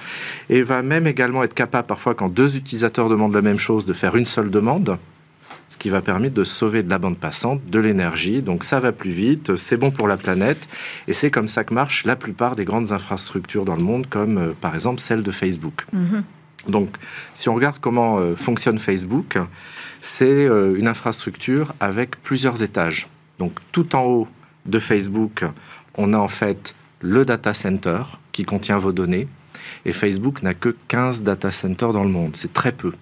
et 0.50 0.62
va 0.62 0.82
même 0.82 1.06
également 1.06 1.44
être 1.44 1.54
capable, 1.54 1.86
parfois, 1.86 2.14
quand 2.14 2.28
deux 2.28 2.56
utilisateurs 2.56 3.08
demandent 3.08 3.34
la 3.34 3.42
même 3.42 3.58
chose, 3.58 3.86
de 3.86 3.92
faire 3.92 4.16
une 4.16 4.26
seule 4.26 4.50
demande, 4.50 4.98
ce 5.68 5.78
qui 5.78 5.88
va 5.88 6.00
permettre 6.02 6.34
de 6.34 6.44
sauver 6.44 6.82
de 6.82 6.90
la 6.90 6.98
bande 6.98 7.18
passante, 7.18 7.60
de 7.68 7.78
l'énergie. 7.78 8.42
Donc 8.42 8.64
ça 8.64 8.80
va 8.80 8.92
plus 8.92 9.10
vite, 9.10 9.56
c'est 9.56 9.76
bon 9.76 9.90
pour 9.90 10.08
la 10.08 10.16
planète, 10.16 10.68
et 11.08 11.12
c'est 11.12 11.30
comme 11.30 11.48
ça 11.48 11.64
que 11.64 11.74
marchent 11.74 12.04
la 12.04 12.16
plupart 12.16 12.56
des 12.56 12.64
grandes 12.64 12.92
infrastructures 12.92 13.64
dans 13.64 13.76
le 13.76 13.82
monde, 13.82 14.06
comme 14.08 14.38
euh, 14.38 14.52
par 14.60 14.74
exemple 14.74 15.00
celle 15.00 15.22
de 15.22 15.30
Facebook. 15.30 15.86
Mm-hmm. 15.94 16.70
Donc 16.70 16.96
si 17.34 17.48
on 17.48 17.54
regarde 17.54 17.78
comment 17.80 18.18
euh, 18.18 18.34
fonctionne 18.34 18.78
Facebook, 18.78 19.38
c'est 20.00 20.46
euh, 20.46 20.76
une 20.76 20.88
infrastructure 20.88 21.74
avec 21.80 22.22
plusieurs 22.22 22.62
étages. 22.62 23.08
Donc 23.38 23.58
tout 23.72 23.96
en 23.96 24.04
haut 24.04 24.28
de 24.66 24.78
Facebook, 24.78 25.44
on 25.96 26.12
a 26.14 26.18
en 26.18 26.28
fait 26.28 26.74
le 27.00 27.24
data 27.24 27.52
center 27.52 28.02
qui 28.32 28.44
contient 28.44 28.78
vos 28.78 28.92
données. 28.92 29.28
Et 29.84 29.92
Facebook 29.92 30.42
n'a 30.42 30.54
que 30.54 30.74
15 30.88 31.22
data 31.22 31.50
centers 31.50 31.92
dans 31.92 32.04
le 32.04 32.10
monde. 32.10 32.32
C'est 32.34 32.52
très 32.52 32.72
peu. 32.72 32.92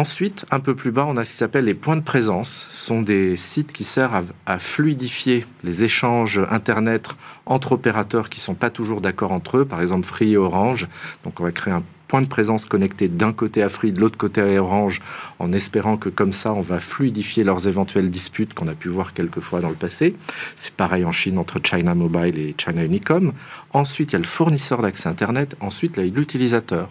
Ensuite, 0.00 0.46
un 0.50 0.60
peu 0.60 0.74
plus 0.74 0.92
bas, 0.92 1.04
on 1.06 1.18
a 1.18 1.26
ce 1.26 1.32
qui 1.32 1.36
s'appelle 1.36 1.66
les 1.66 1.74
points 1.74 1.98
de 1.98 2.00
présence. 2.00 2.66
Ce 2.70 2.86
sont 2.86 3.02
des 3.02 3.36
sites 3.36 3.70
qui 3.70 3.84
servent 3.84 4.32
à, 4.46 4.58
fluidifier 4.58 5.44
les 5.62 5.84
échanges 5.84 6.40
Internet 6.50 7.10
entre 7.44 7.72
opérateurs 7.72 8.30
qui 8.30 8.38
ne 8.38 8.44
sont 8.44 8.54
pas 8.54 8.70
toujours 8.70 9.02
d'accord 9.02 9.30
entre 9.30 9.58
eux, 9.58 9.66
par 9.66 9.82
exemple 9.82 10.06
Free 10.06 10.32
et 10.32 10.36
Orange. 10.38 10.88
Donc 11.22 11.38
on 11.38 11.42
va 11.42 11.52
créer 11.52 11.74
un 11.74 11.82
points 12.08 12.22
de 12.22 12.28
présence 12.28 12.64
connectés 12.64 13.08
d'un 13.08 13.34
côté 13.34 13.62
à 13.62 13.68
Free, 13.68 13.92
de 13.92 14.00
l'autre 14.00 14.16
côté 14.16 14.40
à 14.40 14.62
Orange, 14.62 15.02
en 15.38 15.52
espérant 15.52 15.98
que 15.98 16.08
comme 16.08 16.32
ça, 16.32 16.54
on 16.54 16.62
va 16.62 16.80
fluidifier 16.80 17.44
leurs 17.44 17.68
éventuelles 17.68 18.08
disputes 18.08 18.54
qu'on 18.54 18.68
a 18.68 18.74
pu 18.74 18.88
voir 18.88 19.12
quelquefois 19.12 19.60
dans 19.60 19.68
le 19.68 19.74
passé. 19.74 20.16
C'est 20.56 20.72
pareil 20.72 21.04
en 21.04 21.12
Chine 21.12 21.36
entre 21.36 21.60
China 21.62 21.94
Mobile 21.94 22.38
et 22.38 22.54
China 22.56 22.82
Unicom. 22.84 23.34
Ensuite, 23.74 24.12
il 24.12 24.14
y 24.14 24.16
a 24.16 24.20
le 24.20 24.24
fournisseur 24.24 24.80
d'accès 24.80 25.10
Internet. 25.10 25.56
Ensuite, 25.60 25.98
il 25.98 26.06
y 26.06 26.08
a 26.08 26.10
l'utilisateur. 26.10 26.88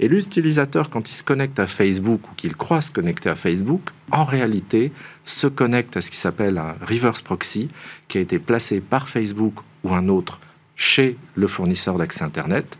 Et 0.00 0.08
l'utilisateur, 0.08 0.90
quand 0.90 1.08
il 1.08 1.14
se 1.14 1.22
connecte 1.22 1.58
à 1.58 1.66
Facebook 1.66 2.20
ou 2.30 2.34
qu'il 2.34 2.56
croit 2.56 2.80
se 2.80 2.90
connecter 2.90 3.28
à 3.28 3.36
Facebook, 3.36 3.82
en 4.10 4.24
réalité, 4.24 4.92
se 5.24 5.46
connecte 5.46 5.96
à 5.96 6.00
ce 6.00 6.10
qui 6.10 6.16
s'appelle 6.16 6.58
un 6.58 6.74
reverse 6.86 7.22
proxy 7.22 7.68
qui 8.08 8.18
a 8.18 8.20
été 8.20 8.38
placé 8.38 8.80
par 8.80 9.08
Facebook 9.08 9.54
ou 9.82 9.94
un 9.94 10.08
autre 10.08 10.40
chez 10.76 11.16
le 11.36 11.46
fournisseur 11.46 11.98
d'accès 11.98 12.24
Internet. 12.24 12.78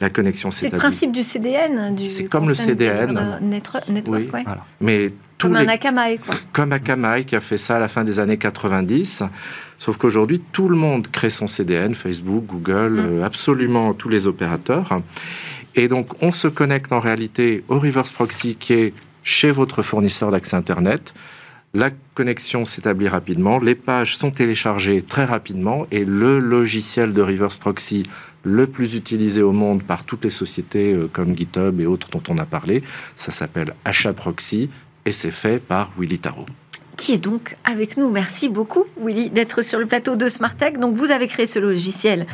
La 0.00 0.10
connexion 0.10 0.50
C'est 0.50 0.70
le 0.70 0.78
principe 0.78 1.12
du 1.12 1.22
CDN. 1.22 1.96
C'est 2.06 2.24
comme 2.24 2.48
le 2.48 2.54
CDN. 2.54 3.38
Network, 3.42 3.84
oui. 4.08 4.28
Mais 4.80 5.12
comme 5.38 5.56
un 5.56 5.66
Akamai, 5.66 6.18
quoi. 6.18 6.36
Comme 6.52 6.72
Akamai 6.72 7.24
qui 7.24 7.34
a 7.34 7.40
fait 7.40 7.58
ça 7.58 7.76
à 7.76 7.78
la 7.80 7.88
fin 7.88 8.04
des 8.04 8.20
années 8.20 8.38
90. 8.38 9.24
Sauf 9.78 9.96
qu'aujourd'hui, 9.96 10.40
tout 10.52 10.68
le 10.68 10.76
monde 10.76 11.08
crée 11.08 11.30
son 11.30 11.48
CDN, 11.48 11.94
Facebook, 11.96 12.44
Google, 12.46 12.92
mm. 12.92 12.98
euh, 12.98 13.24
absolument 13.24 13.94
tous 13.94 14.08
les 14.08 14.28
opérateurs. 14.28 15.00
Et 15.74 15.88
donc, 15.88 16.08
on 16.22 16.32
se 16.32 16.48
connecte 16.48 16.92
en 16.92 17.00
réalité 17.00 17.64
au 17.68 17.78
reverse 17.78 18.12
proxy 18.12 18.56
qui 18.58 18.72
est 18.74 18.94
chez 19.24 19.50
votre 19.50 19.82
fournisseur 19.82 20.30
d'accès 20.30 20.56
Internet. 20.56 21.14
La 21.74 21.90
connexion 22.14 22.66
s'établit 22.66 23.08
rapidement, 23.08 23.58
les 23.58 23.74
pages 23.74 24.16
sont 24.16 24.30
téléchargées 24.30 25.00
très 25.00 25.24
rapidement 25.24 25.86
et 25.90 26.04
le 26.04 26.38
logiciel 26.38 27.14
de 27.14 27.22
reverse 27.22 27.56
proxy 27.56 28.02
le 28.42 28.66
plus 28.66 28.94
utilisé 28.94 29.40
au 29.40 29.52
monde 29.52 29.82
par 29.82 30.04
toutes 30.04 30.24
les 30.24 30.30
sociétés 30.30 30.92
euh, 30.92 31.08
comme 31.10 31.34
GitHub 31.34 31.80
et 31.80 31.86
autres 31.86 32.08
dont 32.10 32.22
on 32.28 32.36
a 32.38 32.44
parlé, 32.44 32.82
ça 33.16 33.32
s'appelle 33.32 33.74
Achat 33.86 34.12
Proxy 34.12 34.68
et 35.06 35.12
c'est 35.12 35.30
fait 35.30 35.62
par 35.62 35.92
Willy 35.98 36.18
Tarot 36.18 36.46
qui 36.96 37.14
est 37.14 37.18
donc 37.18 37.56
avec 37.64 37.96
nous. 37.96 38.10
Merci 38.10 38.48
beaucoup, 38.48 38.84
Willy, 39.02 39.30
d'être 39.30 39.62
sur 39.62 39.80
le 39.80 39.86
plateau 39.86 40.14
de 40.14 40.28
Smartech. 40.28 40.78
Donc, 40.78 40.94
vous 40.94 41.10
avez 41.10 41.26
créé 41.26 41.46
ce 41.46 41.58
logiciel 41.58 42.26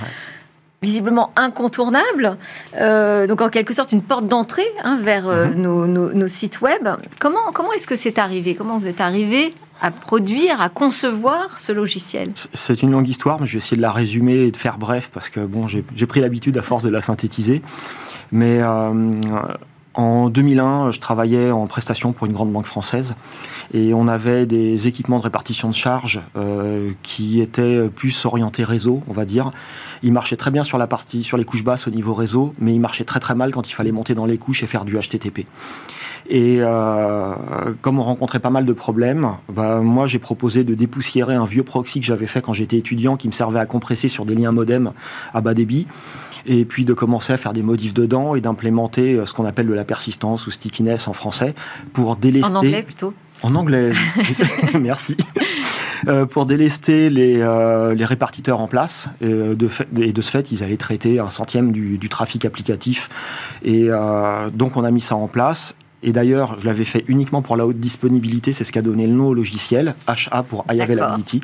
visiblement 0.83 1.33
incontournable, 1.37 2.37
euh, 2.77 3.27
donc 3.27 3.41
en 3.41 3.49
quelque 3.49 3.75
sorte 3.75 3.93
une 3.93 4.03
porte 4.03 4.29
d'entrée 4.29 4.67
hein, 4.85 4.99
vers 5.03 5.29
euh, 5.29 5.49
mhm. 5.49 6.13
nos, 6.13 6.29
sites 6.29 6.61
web. 6.61 6.89
Comment, 7.19 7.53
comment 7.53 7.73
est-ce 7.73 7.87
que 7.87 7.97
c'est 7.97 8.19
arrivé? 8.19 8.55
Comment 8.55 8.79
vous 8.79 8.87
êtes 8.87 9.01
arrivé 9.01 9.53
à 9.81 9.91
produire, 9.91 10.61
à 10.61 10.69
concevoir 10.69 11.59
ce 11.59 11.73
logiciel? 11.73 12.31
C'est 12.53 12.83
une 12.83 12.93
longue 12.93 13.09
histoire, 13.09 13.41
mais 13.41 13.47
je 13.47 13.55
vais 13.55 13.59
essayer 13.59 13.77
de 13.77 13.83
la 13.83 13.93
résumer 13.93 14.37
et 14.37 14.51
de 14.51 14.57
faire 14.57 14.79
bref 14.79 15.11
parce 15.13 15.31
que 15.31 15.41
bon, 15.41 15.67
j'ai 15.67 16.07
pris 16.07 16.21
l'habitude 16.21 16.57
à 16.57 16.63
force 16.63 16.85
de 16.85 16.91
la 16.91 17.01
synthétiser. 17.01 17.63
Mais 18.31 18.61
euh, 18.61 19.11
en 19.99 20.31
2001, 20.31 20.93
je 20.93 21.01
travaillais 21.01 21.51
en 21.51 21.67
prestation 21.67 22.13
pour 22.13 22.29
une 22.29 22.33
grande 22.33 22.53
banque 22.53 22.67
française 22.67 23.17
et 23.75 23.93
on 23.93 24.07
avait 24.07 24.47
des 24.47 24.87
équipements 24.87 25.19
de 25.19 25.25
répartition 25.25 25.69
de 25.69 25.75
charges 25.75 26.21
euh, 26.37 26.93
qui 27.03 27.41
étaient 27.41 27.89
plus 27.89 28.25
orientés 28.25 28.63
réseau, 28.63 29.03
on 29.09 29.13
va 29.13 29.25
dire. 29.25 29.51
Ils 30.05 30.13
marchaient 30.13 30.37
très 30.37 30.53
bien 30.53 30.63
sur 30.63 30.79
la 30.79 30.87
partie, 30.87 31.25
sur 31.25 31.37
les 31.37 31.45
couches 31.45 31.65
basses 31.65 31.89
au 31.89 31.91
niveau 31.91 32.15
réseau, 32.15 32.55
mais 32.61 32.73
ils 32.73 32.79
marchaient 32.79 33.03
très 33.03 33.19
très 33.19 33.35
mal 33.35 33.51
quand 33.51 33.69
il 33.69 33.73
fallait 33.73 33.91
monter 33.91 34.15
dans 34.15 34.25
les 34.25 34.39
couches 34.39 34.63
et 34.63 34.69
faire 34.69 34.85
du 34.85 34.97
HTTP. 34.97 35.47
Et 36.31 36.59
euh, 36.61 37.35
comme 37.83 37.99
on 37.99 38.03
rencontrait 38.03 38.39
pas 38.39 38.51
mal 38.51 38.67
de 38.67 38.73
problèmes, 38.73 39.33
bah, 39.49 39.81
moi 39.81 40.07
j'ai 40.07 40.21
proposé 40.21 40.63
de 40.63 40.77
dépoussiérer 40.77 41.35
un 41.35 41.45
vieux 41.45 41.65
proxy 41.65 41.99
que 41.99 42.07
j'avais 42.07 42.29
fait 42.29 42.41
quand 42.41 42.53
j'étais 42.53 42.77
étudiant 42.77 43.17
qui 43.17 43.27
me 43.27 43.33
servait 43.33 43.59
à 43.59 43.67
compresser 43.67 44.09
sur 44.09 44.25
des 44.25 44.37
liens 44.37 44.53
modem 44.53 44.93
à 45.35 45.41
bas 45.41 45.55
débit 45.55 45.89
et 46.47 46.65
puis 46.65 46.85
de 46.85 46.95
commencer 46.95 47.33
à 47.33 47.37
faire 47.37 47.53
des 47.53 47.63
modifs 47.63 47.95
dedans 47.95 48.35
et 48.35 48.41
d'implémenter 48.41 49.15
euh, 49.15 49.27
ce 49.27 49.35
qu'on 49.35 49.45
appelle 49.45 49.67
de 49.67 49.75
la 49.75 49.85
persistance 49.85 50.47
ou 50.47 50.51
stickiness 50.51 51.09
en 51.09 51.13
français 51.13 51.55
pour 51.93 52.17
délester. 52.17 52.51
En 52.51 52.57
anglais 52.57 52.83
plutôt. 52.83 53.15
En 53.43 53.55
anglais, 53.55 53.93
merci. 54.81 55.17
Euh, 56.07 56.27
pour 56.27 56.47
délester 56.47 57.11
les, 57.11 57.41
euh, 57.41 57.95
les, 57.95 58.05
répartiteurs 58.05 58.61
en 58.61 58.69
place. 58.69 59.09
Et 59.21 59.29
de, 59.29 59.69
fait, 59.69 59.87
et 59.97 60.13
de 60.13 60.23
ce 60.23 60.31
fait, 60.31 60.51
ils 60.53 60.63
allaient 60.63 60.77
traiter 60.77 61.19
un 61.19 61.31
centième 61.31 61.73
du, 61.73 61.99
du 61.99 62.09
trafic 62.09 62.45
applicatif. 62.45 63.09
Et 63.65 63.89
donc, 64.55 64.77
on 64.77 64.85
a 64.85 64.91
mis 64.91 65.01
ça 65.01 65.17
en 65.17 65.29
place. 65.29 65.75
Et 66.03 66.13
d'ailleurs, 66.13 66.61
je 66.61 66.67
l'avais 66.67 66.85
fait 66.85 67.05
uniquement 67.09 67.43
pour 67.43 67.57
la 67.57 67.67
haute 67.67 67.81
disponibilité. 67.81 68.53
C'est 68.53 68.65
ce 68.65 68.71
qu'a 68.71 68.83
donné 68.83 69.07
le 69.07 69.13
nom 69.13 69.29
au 69.29 69.35
logiciel, 69.35 69.95
HA 70.07 70.43
pour 70.45 70.65
High 70.71 70.81
Availability 70.81 71.41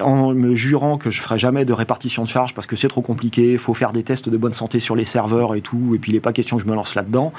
en 0.00 0.32
me 0.32 0.54
jurant 0.54 0.96
que 0.98 1.10
je 1.10 1.20
ferai 1.20 1.38
jamais 1.38 1.64
de 1.64 1.72
répartition 1.72 2.22
de 2.22 2.28
charges 2.28 2.54
parce 2.54 2.66
que 2.66 2.76
c'est 2.76 2.88
trop 2.88 3.02
compliqué, 3.02 3.58
faut 3.58 3.74
faire 3.74 3.92
des 3.92 4.02
tests 4.02 4.28
de 4.28 4.36
bonne 4.36 4.54
santé 4.54 4.80
sur 4.80 4.96
les 4.96 5.04
serveurs 5.04 5.54
et 5.54 5.60
tout, 5.60 5.94
et 5.94 5.98
puis 5.98 6.12
il 6.12 6.14
n'est 6.14 6.20
pas 6.20 6.32
question 6.32 6.56
que 6.56 6.62
je 6.62 6.68
me 6.68 6.74
lance 6.74 6.94
là-dedans. 6.94 7.32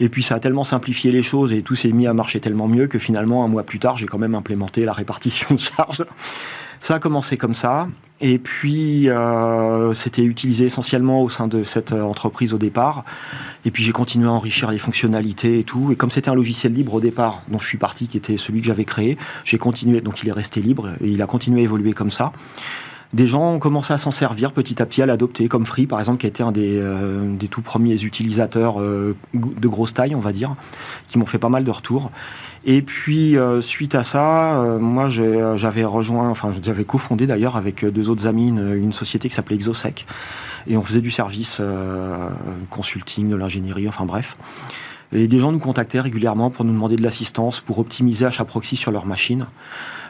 Et 0.00 0.08
puis 0.08 0.22
ça 0.22 0.36
a 0.36 0.40
tellement 0.40 0.64
simplifié 0.64 1.12
les 1.12 1.22
choses 1.22 1.52
et 1.52 1.62
tout 1.62 1.76
s'est 1.76 1.92
mis 1.92 2.06
à 2.06 2.14
marcher 2.14 2.40
tellement 2.40 2.68
mieux 2.68 2.86
que 2.86 2.98
finalement, 2.98 3.44
un 3.44 3.48
mois 3.48 3.62
plus 3.62 3.78
tard, 3.78 3.96
j'ai 3.96 4.06
quand 4.06 4.18
même 4.18 4.34
implémenté 4.34 4.84
la 4.84 4.92
répartition 4.92 5.54
de 5.54 5.60
charges. 5.60 6.04
Ça 6.80 6.96
a 6.96 6.98
commencé 6.98 7.36
comme 7.36 7.54
ça. 7.54 7.88
Et 8.20 8.38
puis, 8.38 9.08
euh, 9.10 9.92
c'était 9.92 10.22
utilisé 10.22 10.66
essentiellement 10.66 11.22
au 11.22 11.28
sein 11.28 11.48
de 11.48 11.64
cette 11.64 11.92
euh, 11.92 12.02
entreprise 12.02 12.54
au 12.54 12.58
départ. 12.58 13.04
Et 13.64 13.70
puis, 13.70 13.82
j'ai 13.82 13.92
continué 13.92 14.28
à 14.28 14.30
enrichir 14.30 14.70
les 14.70 14.78
fonctionnalités 14.78 15.58
et 15.58 15.64
tout. 15.64 15.90
Et 15.90 15.96
comme 15.96 16.10
c'était 16.10 16.30
un 16.30 16.34
logiciel 16.34 16.72
libre 16.72 16.94
au 16.94 17.00
départ, 17.00 17.42
dont 17.48 17.58
je 17.58 17.66
suis 17.66 17.78
parti, 17.78 18.06
qui 18.06 18.16
était 18.16 18.36
celui 18.36 18.60
que 18.60 18.66
j'avais 18.66 18.84
créé, 18.84 19.18
j'ai 19.44 19.58
continué. 19.58 20.00
Donc, 20.00 20.22
il 20.22 20.28
est 20.28 20.32
resté 20.32 20.60
libre 20.60 20.90
et 21.02 21.08
il 21.08 21.20
a 21.22 21.26
continué 21.26 21.60
à 21.60 21.64
évoluer 21.64 21.92
comme 21.92 22.12
ça 22.12 22.32
des 23.14 23.26
gens 23.26 23.54
ont 23.54 23.58
commencé 23.58 23.94
à 23.94 23.98
s'en 23.98 24.10
servir 24.10 24.52
petit 24.52 24.82
à 24.82 24.86
petit, 24.86 25.00
à 25.00 25.06
l'adopter, 25.06 25.48
comme 25.48 25.64
Free 25.64 25.86
par 25.86 25.98
exemple, 25.98 26.18
qui 26.18 26.26
a 26.26 26.28
été 26.28 26.42
un 26.42 26.52
des, 26.52 26.78
euh, 26.78 27.34
des 27.34 27.48
tout 27.48 27.62
premiers 27.62 28.02
utilisateurs 28.02 28.78
de 28.78 29.68
grosse 29.68 29.94
taille, 29.94 30.14
on 30.14 30.20
va 30.20 30.32
dire, 30.32 30.54
qui 31.08 31.18
m'ont 31.18 31.26
fait 31.26 31.38
pas 31.38 31.48
mal 31.48 31.64
de 31.64 31.70
retours. 31.70 32.10
Et 32.66 32.80
puis, 32.80 33.36
euh, 33.36 33.60
suite 33.60 33.94
à 33.94 34.04
ça, 34.04 34.62
euh, 34.62 34.78
moi, 34.78 35.08
euh, 35.18 35.56
j'avais 35.56 35.84
rejoint, 35.84 36.30
enfin, 36.30 36.50
j'avais 36.62 36.84
cofondé 36.84 37.26
d'ailleurs 37.26 37.56
avec 37.56 37.84
deux 37.84 38.08
autres 38.08 38.26
amis 38.26 38.48
une, 38.48 38.92
société 38.92 39.28
qui 39.28 39.34
s'appelait 39.34 39.56
Exosec. 39.56 40.06
Et 40.66 40.76
on 40.78 40.82
faisait 40.82 41.02
du 41.02 41.10
service 41.10 41.60
consulting, 42.70 43.28
de 43.28 43.36
l'ingénierie, 43.36 43.88
enfin 43.88 44.06
bref. 44.06 44.36
Et 45.12 45.28
des 45.28 45.38
gens 45.38 45.52
nous 45.52 45.58
contactaient 45.58 46.00
régulièrement 46.00 46.48
pour 46.50 46.64
nous 46.64 46.72
demander 46.72 46.96
de 46.96 47.02
l'assistance 47.02 47.60
pour 47.60 47.78
optimiser 47.78 48.24
achat 48.24 48.44
proxy 48.44 48.76
sur 48.76 48.90
leur 48.90 49.04
machine. 49.04 49.46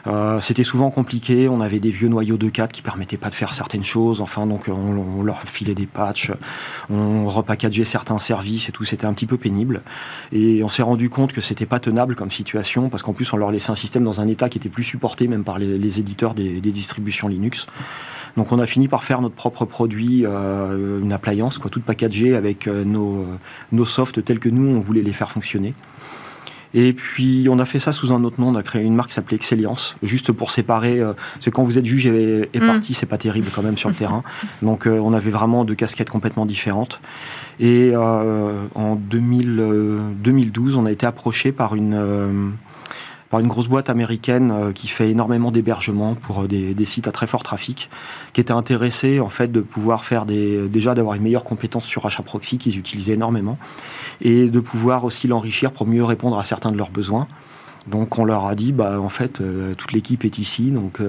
Euh, 0.07 0.39
c'était 0.41 0.63
souvent 0.63 0.91
compliqué. 0.91 1.49
On 1.49 1.61
avait 1.61 1.79
des 1.79 1.89
vieux 1.89 2.07
noyaux 2.07 2.37
de 2.37 2.49
4 2.49 2.71
qui 2.71 2.81
permettaient 2.81 3.17
pas 3.17 3.29
de 3.29 3.35
faire 3.35 3.53
certaines 3.53 3.83
choses. 3.83 4.21
Enfin, 4.21 4.45
donc 4.45 4.69
on, 4.69 5.23
leur 5.23 5.41
filait 5.41 5.73
des 5.73 5.85
patchs, 5.85 6.31
on 6.89 7.25
repackageait 7.25 7.85
certains 7.85 8.19
services 8.19 8.69
et 8.69 8.71
tout. 8.71 8.83
C'était 8.83 9.05
un 9.05 9.13
petit 9.13 9.25
peu 9.25 9.37
pénible. 9.37 9.81
Et 10.31 10.63
on 10.63 10.69
s'est 10.69 10.83
rendu 10.83 11.09
compte 11.09 11.33
que 11.33 11.41
c'était 11.41 11.65
pas 11.65 11.79
tenable 11.79 12.15
comme 12.15 12.31
situation 12.31 12.89
parce 12.89 13.03
qu'en 13.03 13.13
plus 13.13 13.31
on 13.33 13.37
leur 13.37 13.51
laissait 13.51 13.71
un 13.71 13.75
système 13.75 14.03
dans 14.03 14.21
un 14.21 14.27
état 14.27 14.49
qui 14.49 14.57
était 14.57 14.69
plus 14.69 14.83
supporté 14.83 15.27
même 15.27 15.43
par 15.43 15.59
les, 15.59 15.99
éditeurs 15.99 16.33
des, 16.33 16.61
distributions 16.61 17.27
Linux. 17.27 17.67
Donc 18.37 18.51
on 18.51 18.59
a 18.59 18.65
fini 18.65 18.87
par 18.87 19.03
faire 19.03 19.21
notre 19.21 19.35
propre 19.35 19.65
produit, 19.65 20.25
euh, 20.25 21.01
une 21.01 21.13
appliance, 21.13 21.57
quoi, 21.57 21.71
toute 21.71 21.83
packagée 21.83 22.35
avec 22.35 22.67
euh, 22.67 22.83
nos, 22.83 23.25
nos 23.71 23.85
softs 23.85 24.23
tels 24.23 24.39
que 24.39 24.49
nous 24.49 24.67
on 24.67 24.79
voulait 24.79 25.01
les 25.01 25.13
faire 25.13 25.31
fonctionner. 25.31 25.73
Et 26.77 26.91
puis 26.91 27.47
on 27.49 27.57
a 27.57 27.65
fait 27.65 27.79
ça 27.79 27.93
sous 27.93 28.13
un 28.13 28.25
autre 28.25 28.41
nom, 28.41 28.49
on 28.49 28.55
a 28.55 28.61
créé 28.61 28.83
une 28.83 28.95
marque 28.95 29.07
qui 29.07 29.15
s'appelait 29.15 29.37
Excellence, 29.37 29.95
juste 30.03 30.33
pour 30.33 30.51
séparer. 30.51 30.99
Euh, 30.99 31.13
c'est 31.39 31.49
quand 31.49 31.63
vous 31.63 31.77
êtes 31.77 31.85
juge 31.85 32.05
et, 32.05 32.49
mm. 32.53 32.59
parti, 32.59 32.93
c'est 32.93 33.05
pas 33.05 33.17
terrible 33.17 33.47
quand 33.55 33.63
même 33.63 33.77
sur 33.77 33.87
le 33.87 33.95
terrain. 33.95 34.23
Donc 34.61 34.85
euh, 34.85 34.99
on 34.99 35.13
avait 35.13 35.31
vraiment 35.31 35.63
deux 35.63 35.73
casquettes 35.73 36.09
complètement 36.09 36.45
différentes. 36.45 36.99
Et 37.61 37.91
euh, 37.93 38.65
en 38.75 38.95
2012, 38.95 40.75
on 40.75 40.85
a 40.85 40.91
été 40.91 41.05
approché 41.05 41.53
par 41.53 41.75
une 41.75 42.53
une 43.39 43.47
grosse 43.47 43.67
boîte 43.67 43.89
américaine 43.89 44.51
euh, 44.51 44.71
qui 44.71 44.87
fait 44.87 45.09
énormément 45.09 45.51
d'hébergement 45.51 46.15
pour 46.15 46.43
euh, 46.43 46.47
des, 46.47 46.85
sites 46.85 47.07
à 47.07 47.11
très 47.11 47.27
fort 47.27 47.43
trafic, 47.43 47.89
qui 48.33 48.41
était 48.41 48.51
intéressée 48.51 49.19
en 49.19 49.29
fait 49.29 49.51
de 49.51 49.61
pouvoir 49.61 50.05
faire 50.05 50.25
des, 50.25 50.67
déjà 50.67 50.93
d'avoir 50.93 51.15
une 51.15 51.23
meilleure 51.23 51.43
compétence 51.43 51.85
sur 51.85 52.05
achat 52.05 52.23
proxy 52.23 52.57
qu'ils 52.57 52.77
utilisaient 52.77 53.13
énormément, 53.13 53.57
et 54.21 54.47
de 54.47 54.59
pouvoir 54.59 55.03
aussi 55.03 55.27
l'enrichir 55.27 55.71
pour 55.71 55.87
mieux 55.87 56.03
répondre 56.03 56.37
à 56.37 56.43
certains 56.43 56.71
de 56.71 56.77
leurs 56.77 56.91
besoins. 56.91 57.27
Donc 57.87 58.17
on 58.17 58.25
leur 58.25 58.45
a 58.45 58.55
dit, 58.55 58.71
bah 58.71 58.99
en 58.99 59.09
fait, 59.09 59.41
euh, 59.41 59.75
toute 59.75 59.91
l'équipe 59.91 60.25
est 60.25 60.39
ici, 60.39 60.71
donc 60.71 60.99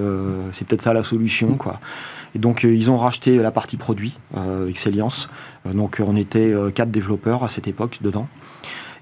c'est 0.51 0.67
peut-être 0.67 0.83
ça 0.83 0.93
la 0.93 1.03
solution, 1.03 1.55
quoi. 1.55 1.79
Et 2.35 2.39
donc 2.39 2.63
ils 2.63 2.91
ont 2.91 2.97
racheté 2.97 3.37
la 3.37 3.51
partie 3.51 3.77
produit, 3.77 4.17
Excellence. 4.67 5.27
donc 5.65 6.01
on 6.05 6.15
était 6.15 6.53
quatre 6.75 6.91
développeurs 6.91 7.43
à 7.43 7.47
cette 7.47 7.67
époque 7.67 7.97
dedans. 8.01 8.27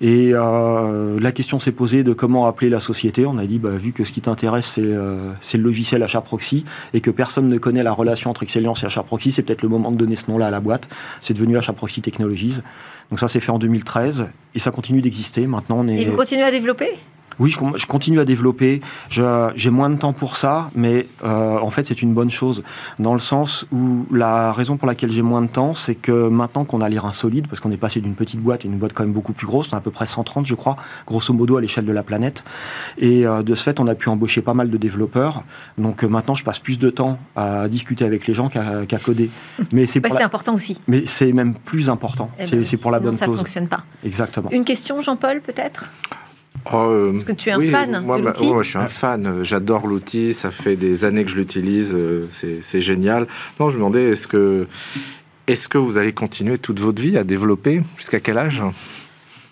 Et 0.01 0.31
euh, 0.33 1.19
la 1.19 1.31
question 1.31 1.59
s'est 1.59 1.71
posée 1.71 2.03
de 2.03 2.13
comment 2.13 2.45
appeler 2.45 2.69
la 2.69 2.79
société. 2.79 3.25
On 3.25 3.37
a 3.37 3.45
dit, 3.45 3.59
bah, 3.59 3.69
vu 3.69 3.91
que 3.91 4.03
ce 4.03 4.11
qui 4.11 4.21
t'intéresse, 4.21 4.67
c'est 4.67 4.81
euh, 4.83 5.31
le 5.53 5.59
logiciel 5.59 6.03
achat 6.03 6.21
proxy 6.21 6.65
et 6.93 7.01
que 7.01 7.11
personne 7.11 7.49
ne 7.49 7.57
connaît 7.57 7.83
la 7.83 7.93
relation 7.93 8.29
entre 8.29 8.43
Excellence 8.43 8.83
et 8.83 8.85
achat 8.85 9.03
proxy, 9.03 9.31
c'est 9.31 9.43
peut-être 9.43 9.61
le 9.61 9.69
moment 9.69 9.91
de 9.91 9.97
donner 9.97 10.15
ce 10.15 10.29
nom-là 10.29 10.47
à 10.47 10.51
la 10.51 10.59
boîte. 10.59 10.89
C'est 11.21 11.33
devenu 11.33 11.57
achat 11.57 11.73
proxy 11.73 12.01
Technologies. 12.01 12.59
Donc 13.09 13.19
ça 13.19 13.27
s'est 13.27 13.39
fait 13.39 13.51
en 13.51 13.59
2013 13.59 14.27
et 14.53 14.59
ça 14.59 14.71
continue 14.71 15.01
d'exister. 15.01 15.47
Maintenant, 15.47 15.79
on 15.79 15.87
est... 15.87 16.01
Et 16.01 16.05
vous 16.05 16.15
continuez 16.15 16.43
à 16.43 16.51
développer? 16.51 16.89
Oui, 17.39 17.51
je, 17.51 17.85
continue 17.85 18.19
à 18.19 18.25
développer. 18.25 18.81
J'ai 19.09 19.69
moins 19.69 19.89
de 19.89 19.95
temps 19.95 20.13
pour 20.13 20.37
ça, 20.37 20.69
mais 20.75 21.07
euh, 21.23 21.57
en 21.59 21.69
fait, 21.69 21.85
c'est 21.85 22.01
une 22.01 22.13
bonne 22.13 22.31
chose. 22.31 22.63
Dans 22.99 23.13
le 23.13 23.19
sens 23.19 23.65
où 23.71 24.05
la 24.11 24.53
raison 24.53 24.77
pour 24.77 24.87
laquelle 24.87 25.11
j'ai 25.11 25.21
moins 25.21 25.41
de 25.41 25.47
temps, 25.47 25.73
c'est 25.75 25.95
que 25.95 26.29
maintenant 26.29 26.65
qu'on 26.65 26.81
a 26.81 26.89
les 26.89 26.99
reins 26.99 27.11
solides, 27.11 27.47
parce 27.47 27.59
qu'on 27.59 27.71
est 27.71 27.77
passé 27.77 28.01
d'une 28.01 28.15
petite 28.15 28.39
boîte 28.39 28.65
à 28.65 28.67
une 28.67 28.77
boîte 28.77 28.93
quand 28.93 29.03
même 29.03 29.13
beaucoup 29.13 29.33
plus 29.33 29.47
grosse, 29.47 29.69
on 29.71 29.75
a 29.75 29.77
à 29.77 29.81
peu 29.81 29.91
près 29.91 30.05
130, 30.05 30.45
je 30.45 30.55
crois, 30.55 30.77
grosso 31.05 31.33
modo 31.33 31.57
à 31.57 31.61
l'échelle 31.61 31.85
de 31.85 31.91
la 31.91 32.03
planète. 32.03 32.43
Et 32.97 33.25
euh, 33.25 33.43
de 33.43 33.55
ce 33.55 33.63
fait, 33.63 33.79
on 33.79 33.87
a 33.87 33.95
pu 33.95 34.09
embaucher 34.09 34.41
pas 34.41 34.53
mal 34.53 34.69
de 34.69 34.77
développeurs. 34.77 35.43
Donc 35.77 36.03
euh, 36.03 36.07
maintenant, 36.07 36.35
je 36.35 36.43
passe 36.43 36.59
plus 36.59 36.79
de 36.79 36.89
temps 36.89 37.19
à 37.35 37.67
discuter 37.67 38.05
avec 38.05 38.27
les 38.27 38.33
gens 38.33 38.49
qu'à 38.49 38.99
coder. 39.03 39.29
Mais 39.73 39.85
c'est 39.85 40.05
important 40.21 40.55
aussi. 40.55 40.79
Mais 40.87 41.03
c'est 41.05 41.33
même 41.33 41.53
plus 41.53 41.89
important. 41.89 42.29
Eh 42.39 42.45
ben, 42.49 42.65
c'est 42.65 42.77
pour 42.77 42.91
la 42.91 42.99
bonne 42.99 43.13
ça 43.13 43.25
cause. 43.25 43.35
Ça 43.35 43.39
fonctionne 43.39 43.67
pas. 43.67 43.83
Exactement. 44.03 44.49
Une 44.51 44.63
question, 44.63 45.01
Jean-Paul, 45.01 45.41
peut-être? 45.41 45.85
Euh, 46.73 47.11
Parce 47.13 47.25
que 47.25 47.31
tu 47.31 47.49
es 47.49 47.51
un 47.51 47.61
fan 47.61 48.01
moi, 48.03 48.19
de 48.19 48.25
l'outil 48.25 48.49
Je 48.61 48.67
suis 48.69 48.77
un 48.77 48.87
fan. 48.87 49.43
J'adore 49.43 49.87
l'outil. 49.87 50.33
Ça 50.33 50.51
fait 50.51 50.75
des 50.75 51.05
années 51.05 51.23
que 51.23 51.31
je 51.31 51.37
l'utilise. 51.37 51.93
Euh, 51.95 52.27
c'est 52.31 52.81
génial. 52.81 53.27
Non, 53.59 53.69
je 53.69 53.77
me 53.77 53.83
demandais, 53.83 54.11
est-ce 54.11 54.27
que, 54.27 54.67
est 55.47 55.67
que 55.67 55.77
vous 55.77 55.97
allez 55.97 56.13
continuer 56.13 56.57
toute 56.57 56.79
votre 56.79 57.01
vie 57.01 57.17
à 57.17 57.23
développer? 57.23 57.81
Jusqu'à 57.97 58.19
quel 58.19 58.37
âge? 58.37 58.61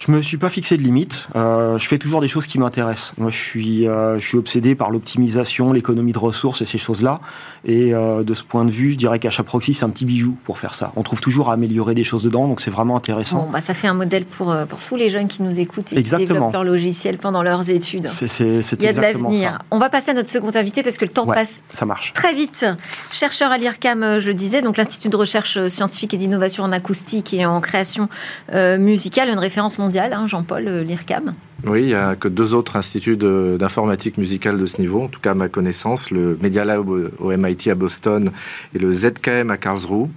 Je 0.05 0.11
me 0.11 0.21
suis 0.21 0.37
pas 0.37 0.49
fixé 0.49 0.75
de 0.75 0.81
limite. 0.81 1.27
Euh, 1.35 1.77
je 1.77 1.87
fais 1.87 1.97
toujours 1.97 2.19
des 2.19 2.27
choses 2.27 2.45
qui 2.45 2.59
m'intéressent. 2.59 3.13
Moi, 3.17 3.31
je 3.31 3.37
suis, 3.37 3.87
euh, 3.87 4.19
je 4.19 4.27
suis 4.27 4.37
obsédé 4.37 4.75
par 4.75 4.91
l'optimisation, 4.91 5.71
l'économie 5.71 6.11
de 6.11 6.19
ressources 6.19 6.61
et 6.61 6.65
ces 6.65 6.77
choses-là. 6.77 7.21
Et 7.63 7.93
euh, 7.93 8.23
de 8.23 8.33
ce 8.33 8.43
point 8.43 8.65
de 8.65 8.71
vue, 8.71 8.91
je 8.91 8.97
dirais 8.97 9.19
qu'HAProxy, 9.19 9.73
c'est 9.73 9.85
un 9.85 9.89
petit 9.89 10.03
bijou 10.03 10.35
pour 10.43 10.59
faire 10.59 10.73
ça. 10.73 10.91
On 10.97 11.03
trouve 11.03 11.21
toujours 11.21 11.49
à 11.49 11.53
améliorer 11.53 11.93
des 11.93 12.03
choses 12.03 12.21
dedans, 12.21 12.49
donc 12.49 12.59
c'est 12.59 12.71
vraiment 12.71 12.97
intéressant. 12.97 13.43
Bon, 13.43 13.49
bah, 13.49 13.61
ça 13.61 13.73
fait 13.73 13.87
un 13.87 13.93
modèle 13.93 14.25
pour, 14.25 14.53
pour 14.67 14.79
tous 14.79 14.97
les 14.97 15.09
jeunes 15.09 15.29
qui 15.29 15.41
nous 15.41 15.61
écoutent 15.61 15.93
et 15.93 16.03
qui 16.03 16.15
développent 16.15 16.51
leur 16.51 16.65
logiciel 16.65 17.17
pendant 17.17 17.41
leurs 17.41 17.69
études. 17.69 18.07
C'est, 18.07 18.27
Il 18.39 18.83
y 18.83 18.87
a 18.87 18.93
de 18.93 18.99
l'avenir. 18.99 19.59
On 19.71 19.79
va 19.79 19.89
passer 19.89 20.11
à 20.11 20.13
notre 20.13 20.29
second 20.29 20.51
invité 20.53 20.83
parce 20.83 20.97
que 20.97 21.05
le 21.05 21.11
temps 21.11 21.25
passe 21.25 21.63
ça 21.73 21.85
marche. 21.85 22.11
très 22.11 22.33
vite. 22.33 22.65
Chercheur 23.11 23.51
à 23.51 23.57
l'IRCAM, 23.57 24.19
je 24.19 24.27
le 24.27 24.33
disais, 24.33 24.61
donc 24.61 24.75
l'Institut 24.75 25.07
de 25.07 25.15
recherche 25.15 25.67
scientifique 25.67 26.13
et 26.13 26.17
d'innovation 26.17 26.65
en 26.65 26.73
acoustique 26.73 27.33
et 27.33 27.45
en 27.45 27.61
création 27.61 28.09
musicale, 28.51 29.29
une 29.29 29.39
référence 29.39 29.77
mondiale 29.77 29.92
Hein, 29.95 30.27
Jean-Paul 30.27 30.67
euh, 30.67 30.83
Lircam 30.83 31.35
Oui, 31.65 31.81
il 31.81 31.85
n'y 31.87 31.93
a 31.93 32.15
que 32.15 32.27
deux 32.27 32.53
autres 32.53 32.75
instituts 32.75 33.17
d'informatique 33.17 34.17
musicale 34.17 34.57
de 34.57 34.65
ce 34.65 34.81
niveau, 34.81 35.03
en 35.03 35.07
tout 35.07 35.19
cas 35.19 35.31
à 35.31 35.35
ma 35.35 35.49
connaissance, 35.49 36.09
le 36.09 36.37
Media 36.41 36.65
Lab 36.65 36.89
au 36.89 37.37
MIT 37.37 37.69
à 37.69 37.75
Boston 37.75 38.31
et 38.73 38.79
le 38.79 38.91
ZKM 38.91 39.51
à 39.51 39.57
Karlsruhe. 39.57 40.09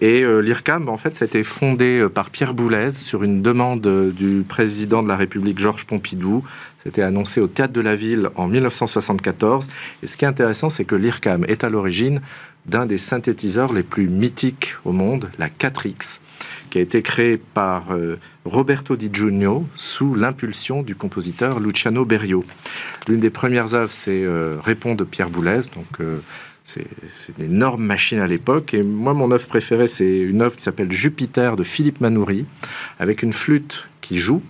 Et 0.00 0.22
euh, 0.22 0.40
l'IRCAM, 0.40 0.88
en 0.88 0.96
fait, 0.96 1.14
ça 1.14 1.24
a 1.24 1.28
été 1.28 1.44
fondé 1.44 2.00
euh, 2.00 2.08
par 2.08 2.30
Pierre 2.30 2.54
Boulez 2.54 2.90
sur 2.90 3.22
une 3.22 3.42
demande 3.42 3.86
du 4.12 4.44
président 4.48 5.02
de 5.02 5.08
la 5.08 5.16
République 5.16 5.58
Georges 5.58 5.86
Pompidou. 5.86 6.42
C'était 6.82 7.02
annoncé 7.02 7.40
au 7.40 7.46
Théâtre 7.46 7.72
de 7.72 7.80
la 7.80 7.94
Ville 7.94 8.30
en 8.34 8.48
1974. 8.48 9.68
Et 10.02 10.06
ce 10.06 10.16
qui 10.16 10.24
est 10.24 10.28
intéressant, 10.28 10.68
c'est 10.68 10.84
que 10.84 10.96
l'IRCAM 10.96 11.44
est 11.46 11.62
à 11.62 11.68
l'origine 11.68 12.20
d'un 12.66 12.86
des 12.86 12.98
synthétiseurs 12.98 13.72
les 13.72 13.82
plus 13.82 14.08
mythiques 14.08 14.74
au 14.84 14.92
monde, 14.92 15.30
la 15.38 15.48
4X, 15.48 16.20
qui 16.70 16.78
a 16.78 16.80
été 16.80 17.02
créé 17.02 17.36
par 17.36 17.92
euh, 17.92 18.18
Roberto 18.44 18.96
Di 18.96 19.10
Giugno 19.12 19.66
sous 19.76 20.14
l'impulsion 20.14 20.82
du 20.82 20.94
compositeur 20.94 21.60
Luciano 21.60 22.04
Berio. 22.04 22.44
L'une 23.06 23.20
des 23.20 23.30
premières 23.30 23.74
œuvres, 23.74 23.92
c'est 23.92 24.24
euh, 24.24 24.56
Répond 24.62 24.94
de 24.94 25.04
Pierre 25.04 25.30
Boulez, 25.30 25.60
donc 25.74 26.00
euh, 26.00 26.18
c'est 26.64 26.86
une 27.38 27.44
énorme 27.44 27.84
machine 27.84 28.18
à 28.20 28.26
l'époque. 28.26 28.72
Et 28.72 28.82
moi, 28.82 29.12
mon 29.12 29.30
œuvre 29.30 29.46
préférée, 29.46 29.88
c'est 29.88 30.18
une 30.18 30.40
œuvre 30.40 30.56
qui 30.56 30.62
s'appelle 30.62 30.90
Jupiter 30.90 31.56
de 31.56 31.62
Philippe 31.62 32.00
Manoury, 32.00 32.46
avec 32.98 33.22
une 33.22 33.34
flûte 33.34 33.86
qui 34.00 34.16
joue. 34.16 34.42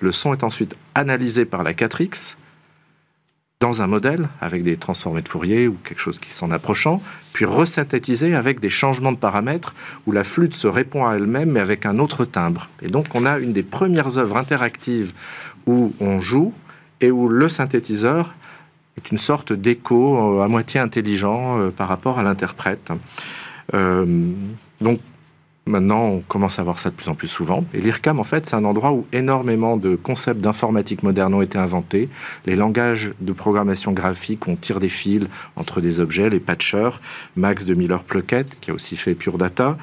Le 0.00 0.12
son 0.12 0.32
est 0.32 0.42
ensuite 0.42 0.76
analysé 0.94 1.44
par 1.44 1.62
la 1.62 1.74
4X 1.74 2.36
dans 3.60 3.82
un 3.82 3.86
modèle 3.86 4.30
avec 4.40 4.62
des 4.62 4.78
transformés 4.78 5.20
de 5.20 5.28
Fourier 5.28 5.68
ou 5.68 5.76
quelque 5.84 5.98
chose 5.98 6.18
qui 6.18 6.32
s'en 6.32 6.50
approchant, 6.50 7.02
puis 7.34 7.44
resynthétisé 7.44 8.34
avec 8.34 8.58
des 8.58 8.70
changements 8.70 9.12
de 9.12 9.18
paramètres 9.18 9.74
où 10.06 10.12
la 10.12 10.24
flûte 10.24 10.54
se 10.54 10.66
répond 10.66 11.06
à 11.06 11.16
elle-même 11.16 11.50
mais 11.50 11.60
avec 11.60 11.84
un 11.84 11.98
autre 11.98 12.24
timbre. 12.24 12.70
Et 12.80 12.88
donc 12.88 13.14
on 13.14 13.26
a 13.26 13.38
une 13.38 13.52
des 13.52 13.62
premières 13.62 14.16
œuvres 14.16 14.38
interactives 14.38 15.12
où 15.66 15.92
on 16.00 16.20
joue 16.20 16.54
et 17.02 17.10
où 17.10 17.28
le 17.28 17.50
synthétiseur 17.50 18.34
est 18.96 19.10
une 19.10 19.18
sorte 19.18 19.52
d'écho 19.52 20.38
euh, 20.38 20.42
à 20.42 20.48
moitié 20.48 20.80
intelligent 20.80 21.60
euh, 21.60 21.70
par 21.70 21.88
rapport 21.88 22.18
à 22.18 22.22
l'interprète. 22.22 22.90
Euh, 23.74 24.30
donc 24.80 25.00
Maintenant, 25.70 26.04
on 26.06 26.20
commence 26.20 26.58
à 26.58 26.62
voir 26.62 26.78
ça 26.78 26.90
de 26.90 26.94
plus 26.94 27.08
en 27.08 27.14
plus 27.14 27.28
souvent. 27.28 27.64
Et 27.72 27.80
l'IRCAM, 27.80 28.18
en 28.18 28.24
fait, 28.24 28.46
c'est 28.46 28.56
un 28.56 28.64
endroit 28.64 28.92
où 28.92 29.06
énormément 29.12 29.76
de 29.76 29.96
concepts 29.96 30.40
d'informatique 30.40 31.02
moderne 31.02 31.32
ont 31.34 31.42
été 31.42 31.58
inventés. 31.58 32.08
Les 32.46 32.56
langages 32.56 33.12
de 33.20 33.32
programmation 33.32 33.92
graphique, 33.92 34.48
on 34.48 34.56
tire 34.56 34.80
des 34.80 34.88
fils 34.88 35.26
entre 35.56 35.80
des 35.80 36.00
objets, 36.00 36.28
les 36.28 36.40
patchers, 36.40 37.00
Max 37.36 37.64
de 37.64 37.74
Miller-Pluckett, 37.74 38.58
qui 38.60 38.70
a 38.70 38.74
aussi 38.74 38.96
fait 38.96 39.14
Pure 39.14 39.38
Data, 39.38 39.76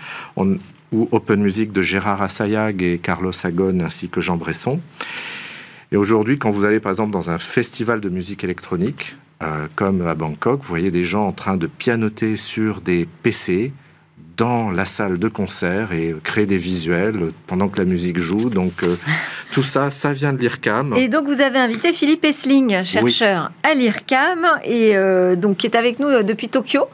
ou 0.92 1.10
Open 1.12 1.42
Music 1.42 1.72
de 1.72 1.82
Gérard 1.82 2.22
Assayag 2.22 2.82
et 2.82 2.98
Carlos 2.98 3.32
Agon, 3.44 3.80
ainsi 3.80 4.10
que 4.10 4.22
Jean 4.22 4.38
Bresson. 4.38 4.80
Et 5.92 5.98
aujourd'hui, 5.98 6.38
quand 6.38 6.50
vous 6.50 6.66
allez 6.66 6.80
par 6.80 6.92
exemple 6.92 7.12
dans 7.12 7.30
un 7.30 7.38
festival 7.38 8.02
de 8.02 8.10
musique 8.10 8.44
électronique, 8.44 9.16
euh, 9.44 9.68
comme 9.76 10.06
à 10.06 10.16
Bangkok, 10.16 10.62
vous 10.62 10.68
voyez 10.68 10.92
des 10.92 11.04
gens 11.04 11.28
en 11.28 11.32
train 11.32 11.58
de 11.58 11.68
pianoter 11.68 12.36
sur 12.36 12.82
des 12.82 13.08
PC, 13.24 13.72
dans 14.38 14.70
la 14.70 14.86
salle 14.86 15.18
de 15.18 15.28
concert 15.28 15.92
et 15.94 16.16
créer 16.24 16.46
des 16.46 16.58
visuels 16.58 17.32
pendant 17.48 17.68
que 17.68 17.80
la 17.80 17.86
musique 17.86 18.20
joue. 18.20 18.50
Donc 18.50 18.84
euh, 18.84 18.96
tout 19.54 19.64
ça, 19.64 19.90
ça 19.90 20.14
vient 20.14 20.32
de 20.32 20.38
l'IRCAM. 20.38 20.94
Et 20.96 21.10
donc 21.10 21.26
vous 21.26 21.42
avez 21.42 21.58
invité 21.58 21.92
Philippe 21.92 22.24
Essling, 22.24 22.84
chercheur 22.84 23.52
à 23.64 23.74
l'IRCAM 23.74 24.46
et 24.64 24.96
euh, 24.96 25.36
donc 25.36 25.58
qui 25.58 25.68
est 25.68 25.76
avec 25.76 26.00
nous 26.00 26.08
euh, 26.08 26.24
depuis 26.24 26.50
Tokyo. 26.50 26.86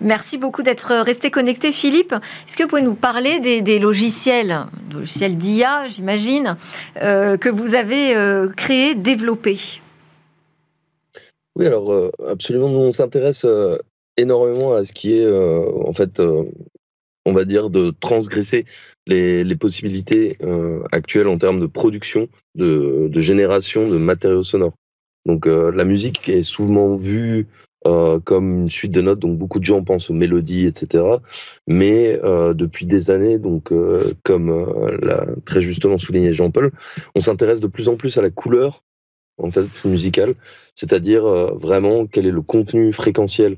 Merci 0.00 0.38
beaucoup 0.38 0.62
d'être 0.62 0.92
resté 1.02 1.30
connecté, 1.30 1.70
Philippe. 1.70 2.12
Est-ce 2.12 2.56
que 2.56 2.64
vous 2.64 2.68
pouvez 2.68 2.82
nous 2.82 2.94
parler 2.94 3.38
des, 3.38 3.78
logiciels, 3.78 4.66
logiciels 4.92 5.36
d'IA, 5.38 5.88
j'imagine, 5.88 6.56
que 6.96 7.48
vous 7.48 7.74
avez 7.74 8.14
créés, 8.56 8.94
développés? 8.94 9.80
Oui, 11.54 11.66
alors 11.66 12.10
absolument, 12.26 12.66
on 12.66 12.90
s'intéresse 12.90 13.46
énormément 14.16 14.74
à 14.74 14.82
ce 14.82 14.92
qui 14.92 15.18
est 15.18 15.30
en 15.30 15.92
fait 15.92 16.20
on 17.28 17.32
va 17.32 17.44
dire, 17.44 17.68
de 17.68 17.92
transgresser 18.00 18.64
les, 19.06 19.56
possibilités 19.56 20.36
euh, 20.42 20.82
actuelles 20.92 21.28
en 21.28 21.36
termes 21.36 21.60
de 21.60 21.66
production, 21.66 22.28
de, 22.54 23.10
génération 23.20 23.88
de 23.88 23.98
matériaux 23.98 24.42
sonores. 24.42 24.74
Donc 25.26 25.46
euh, 25.46 25.70
la 25.70 25.84
musique 25.84 26.28
est 26.30 26.42
souvent 26.42 26.94
vue 26.94 27.46
euh, 27.86 28.18
comme 28.18 28.62
une 28.62 28.70
suite 28.70 28.92
de 28.92 29.02
notes, 29.02 29.20
donc 29.20 29.36
beaucoup 29.36 29.60
de 29.60 29.64
gens 29.64 29.84
pensent 29.84 30.08
aux 30.08 30.14
mélodies, 30.14 30.66
etc. 30.66 31.04
Mais 31.66 32.18
depuis 32.54 32.86
des 32.86 33.10
années, 33.10 33.38
donc 33.38 33.72
comme 34.24 34.98
l'a 35.02 35.26
très 35.44 35.60
justement 35.60 35.98
souligné 35.98 36.32
Jean-Paul, 36.32 36.70
on 37.14 37.20
s'intéresse 37.20 37.60
de 37.60 37.66
plus 37.66 37.88
en 37.90 37.96
plus 37.96 38.16
à 38.16 38.22
la 38.22 38.30
couleur 38.30 38.82
musicale, 39.84 40.34
c'est-à-dire 40.74 41.24
vraiment 41.56 42.06
quel 42.06 42.26
est 42.26 42.32
le 42.32 42.42
contenu 42.42 42.92
fréquentiel 42.92 43.56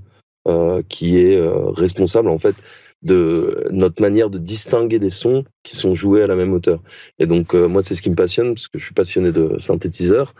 qui 0.88 1.18
est 1.18 1.40
responsable 1.74 2.28
en 2.28 2.38
fait 2.38 2.56
de 3.02 3.68
notre 3.70 4.02
manière 4.02 4.30
de 4.30 4.38
distinguer 4.38 4.98
des 4.98 5.10
sons 5.10 5.44
qui 5.62 5.74
sont 5.76 5.94
joués 5.94 6.22
à 6.22 6.26
la 6.26 6.36
même 6.36 6.52
hauteur. 6.52 6.82
Et 7.18 7.26
donc 7.26 7.54
euh, 7.54 7.66
moi 7.66 7.82
c'est 7.82 7.94
ce 7.94 8.02
qui 8.02 8.10
me 8.10 8.14
passionne 8.14 8.54
parce 8.54 8.68
que 8.68 8.78
je 8.78 8.84
suis 8.84 8.94
passionné 8.94 9.32
de 9.32 9.58
synthétiseurs 9.58 10.34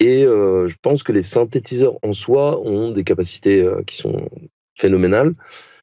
et 0.00 0.24
euh, 0.24 0.66
je 0.66 0.76
pense 0.80 1.02
que 1.02 1.12
les 1.12 1.22
synthétiseurs 1.22 1.98
en 2.02 2.12
soi 2.12 2.60
ont 2.60 2.92
des 2.92 3.04
capacités 3.04 3.62
euh, 3.62 3.82
qui 3.82 3.96
sont 3.96 4.28
phénoménales, 4.74 5.32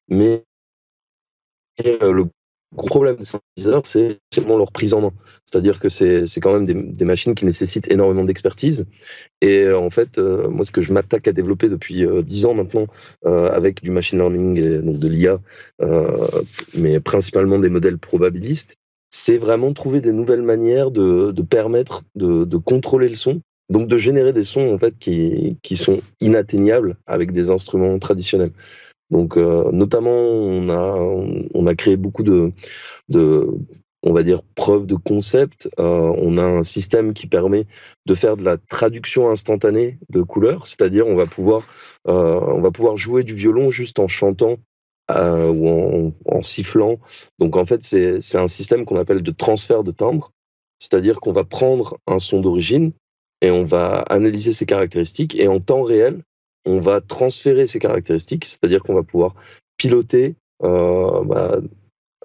mais 0.07 0.43
le 1.83 2.25
gros 2.75 2.87
problème 2.87 3.15
des 3.15 3.25
synthétiseurs, 3.25 3.81
c'est 3.85 4.19
seulement 4.33 4.57
leur 4.57 4.71
prise 4.71 4.93
en 4.93 5.01
main. 5.01 5.11
C'est-à-dire 5.45 5.79
que 5.79 5.89
c'est 5.89 6.25
quand 6.41 6.53
même 6.53 6.65
des, 6.65 7.05
machines 7.05 7.35
qui 7.35 7.45
nécessitent 7.45 7.91
énormément 7.91 8.23
d'expertise. 8.23 8.85
Et 9.41 9.61
euh, 9.61 9.77
en 9.77 9.89
fait, 9.89 10.17
euh, 10.17 10.49
moi, 10.49 10.63
ce 10.63 10.71
que 10.71 10.81
je 10.81 10.91
m'attaque 10.91 11.27
à 11.27 11.31
développer 11.31 11.69
depuis 11.69 12.05
euh, 12.05 12.21
dix 12.21 12.45
ans 12.45 12.53
maintenant, 12.53 12.87
avec 13.23 13.81
du 13.81 13.91
machine 13.91 14.19
learning 14.19 14.57
et 14.57 14.81
donc 14.81 14.99
de 14.99 15.07
l'IA, 15.07 15.39
mais 16.77 16.99
principalement 16.99 17.59
des 17.59 17.69
modèles 17.69 17.97
probabilistes, 17.97 18.75
c'est 19.09 19.37
vraiment 19.37 19.73
trouver 19.73 20.01
des 20.01 20.11
nouvelles 20.11 20.41
manières 20.41 20.91
de, 20.91 21.31
de 21.31 21.41
permettre 21.41 22.03
de, 22.15 22.43
de, 22.43 22.57
contrôler 22.57 23.07
le 23.07 23.15
son, 23.15 23.41
donc 23.69 23.87
de 23.87 23.97
générer 23.97 24.33
des 24.33 24.43
sons 24.43 24.73
en 24.73 24.77
fait 24.77 24.97
qui, 24.99 25.57
qui 25.63 25.75
sont 25.75 26.01
inatteignables 26.21 26.97
avec 27.07 27.31
des 27.31 27.49
instruments 27.49 27.97
traditionnels. 27.97 28.51
Donc, 29.11 29.37
euh, 29.37 29.71
notamment, 29.71 30.11
on 30.11 30.69
a, 30.69 30.97
on 31.53 31.67
a 31.67 31.75
créé 31.75 31.95
beaucoup 31.97 32.23
de, 32.23 32.51
de 33.09 33.47
on 34.03 34.13
va 34.13 34.23
dire, 34.23 34.41
preuves 34.55 34.85
de 34.85 34.95
concept. 34.95 35.67
Euh, 35.79 36.13
on 36.17 36.37
a 36.37 36.43
un 36.43 36.63
système 36.63 37.13
qui 37.13 37.27
permet 37.27 37.65
de 38.05 38.13
faire 38.13 38.37
de 38.37 38.43
la 38.43 38.57
traduction 38.57 39.29
instantanée 39.29 39.97
de 40.09 40.21
couleurs, 40.21 40.67
c'est-à-dire 40.67 41.07
on 41.07 41.15
va 41.15 41.25
pouvoir, 41.25 41.67
euh, 42.07 42.39
on 42.39 42.61
va 42.61 42.71
pouvoir 42.71 42.97
jouer 42.97 43.23
du 43.23 43.33
violon 43.33 43.71
juste 43.71 43.99
en 43.99 44.07
chantant 44.07 44.57
ou 45.09 45.69
en, 45.69 46.13
en, 46.25 46.41
sifflant. 46.41 46.97
Donc 47.39 47.57
en 47.57 47.65
fait, 47.65 47.83
c'est 47.83 48.37
un 48.37 48.47
système 48.47 48.85
qu'on 48.85 48.97
appelle 48.97 49.21
de 49.21 49.31
transfert 49.31 49.83
de 49.83 49.91
timbre, 49.91 50.31
c'est-à-dire 50.79 51.19
qu'on 51.19 51.31
va 51.31 51.43
prendre 51.43 51.97
un 52.07 52.19
son 52.19 52.41
d'origine 52.41 52.91
et 53.41 53.51
on 53.51 53.65
va 53.65 53.99
analyser 54.09 54.53
ces 54.53 54.65
caractéristiques 54.65 55.39
et 55.39 55.47
en 55.47 55.59
temps 55.59 55.83
réel, 55.83 56.21
on 56.65 56.79
va 56.79 57.01
transférer 57.01 57.67
ces 57.67 57.79
caractéristiques, 57.79 58.45
c'est-à-dire 58.45 58.81
qu'on 58.81 58.95
va 58.95 59.03
pouvoir 59.03 59.35
piloter 59.77 60.35
euh, 60.63 61.23
bah, 61.23 61.59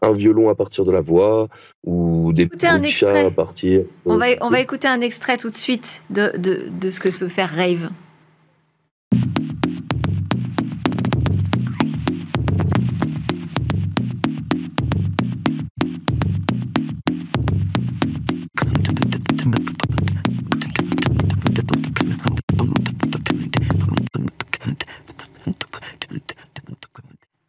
un 0.02 0.12
violon 0.12 0.48
à 0.48 0.54
partir 0.54 0.84
de 0.84 0.92
la 0.92 1.00
voix 1.00 1.48
ou 1.84 2.32
des 2.32 2.46
bruits 2.46 2.58
de 2.58 2.86
chat 2.86 3.26
à 3.26 3.30
partir. 3.30 3.84
On 4.06 4.16
va, 4.16 4.26
on 4.40 4.50
va 4.50 4.60
écouter 4.60 4.88
un 4.88 5.00
extrait 5.00 5.36
tout 5.36 5.50
de 5.50 5.56
suite 5.56 6.02
de, 6.10 6.36
de, 6.38 6.68
de 6.70 6.90
ce 6.90 7.00
que 7.00 7.08
peut 7.08 7.28
faire 7.28 7.54
Rave. 7.54 7.90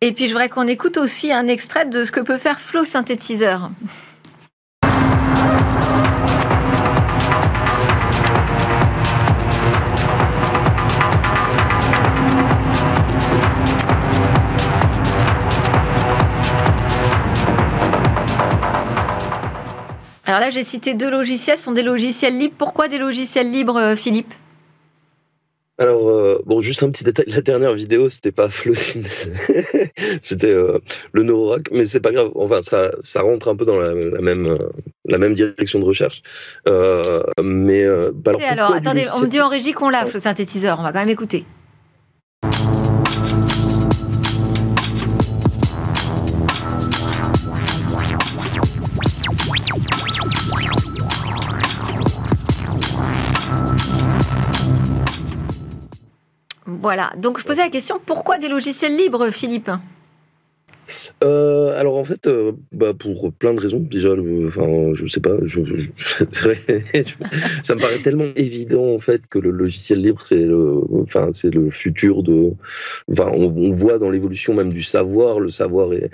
Et 0.03 0.13
puis 0.13 0.25
je 0.25 0.33
voudrais 0.33 0.49
qu'on 0.49 0.67
écoute 0.67 0.97
aussi 0.97 1.31
un 1.31 1.47
extrait 1.47 1.85
de 1.85 2.03
ce 2.03 2.11
que 2.11 2.21
peut 2.21 2.39
faire 2.39 2.59
Flow 2.59 2.83
Synthétiseur. 2.83 3.69
Alors 20.25 20.39
là, 20.39 20.49
j'ai 20.49 20.63
cité 20.63 20.95
deux 20.95 21.11
logiciels, 21.11 21.57
ce 21.57 21.65
sont 21.65 21.73
des 21.73 21.83
logiciels 21.83 22.39
libres. 22.39 22.55
Pourquoi 22.57 22.87
des 22.87 22.97
logiciels 22.97 23.51
libres, 23.51 23.77
euh, 23.77 23.95
Philippe? 23.95 24.33
Alors, 25.81 26.09
euh, 26.09 26.39
bon, 26.45 26.61
juste 26.61 26.83
un 26.83 26.91
petit 26.91 27.03
détail. 27.03 27.25
La 27.27 27.41
dernière 27.41 27.73
vidéo, 27.73 28.07
c'était 28.07 28.31
pas 28.31 28.49
Flowsim, 28.49 29.01
c'était 30.21 30.45
euh, 30.45 30.77
le 31.11 31.23
Neurorack, 31.23 31.71
mais 31.71 31.85
c'est 31.85 31.99
pas 31.99 32.11
grave. 32.11 32.29
Enfin, 32.35 32.61
ça, 32.61 32.91
ça 33.01 33.23
rentre 33.23 33.47
un 33.47 33.55
peu 33.55 33.65
dans 33.65 33.79
la, 33.79 33.95
même, 33.95 34.59
la 35.05 35.17
même 35.17 35.33
direction 35.33 35.79
de 35.79 35.85
recherche. 35.85 36.21
Euh, 36.67 37.23
mais 37.41 37.83
bah, 38.13 38.33
alors, 38.35 38.41
alors 38.47 38.75
attendez, 38.75 39.05
on 39.17 39.21
me 39.21 39.27
dit 39.27 39.41
en 39.41 39.49
régie 39.49 39.73
qu'on 39.73 39.89
l'a, 39.89 40.05
le 40.05 40.19
synthétiseur. 40.19 40.79
On 40.79 40.83
va 40.83 40.93
quand 40.93 40.99
même 40.99 41.09
écouter. 41.09 41.45
Voilà. 56.81 57.11
Donc 57.15 57.39
je 57.39 57.45
posais 57.45 57.61
la 57.61 57.69
question 57.69 57.99
pourquoi 58.03 58.39
des 58.39 58.47
logiciels 58.47 58.97
libres, 58.97 59.29
Philippe? 59.29 59.69
Euh, 61.23 61.79
alors 61.79 61.97
en 61.97 62.03
fait, 62.03 62.27
euh, 62.27 62.53
bah, 62.71 62.93
pour 62.93 63.31
plein 63.33 63.53
de 63.53 63.59
raisons. 63.59 63.79
Déjà, 63.79 64.11
enfin, 64.45 64.93
je 64.93 65.05
sais 65.05 65.19
pas, 65.19 65.35
je, 65.43 65.61
ça 67.63 67.75
me 67.75 67.79
paraît 67.79 67.99
tellement 67.99 68.31
évident 68.35 68.93
en 68.93 68.99
fait 68.99 69.27
que 69.27 69.39
le 69.39 69.51
logiciel 69.51 70.01
libre 70.01 70.21
c'est 70.23 70.39
le, 70.39 70.81
enfin 71.01 71.29
c'est 71.31 71.53
le 71.53 71.69
futur 71.69 72.23
de. 72.23 72.51
Enfin, 73.11 73.31
on, 73.33 73.71
voit 73.71 73.97
dans 73.97 74.09
l'évolution 74.09 74.53
même 74.53 74.73
du 74.73 74.83
savoir, 74.83 75.39
le 75.39 75.49
savoir 75.49 75.93
est, 75.93 76.09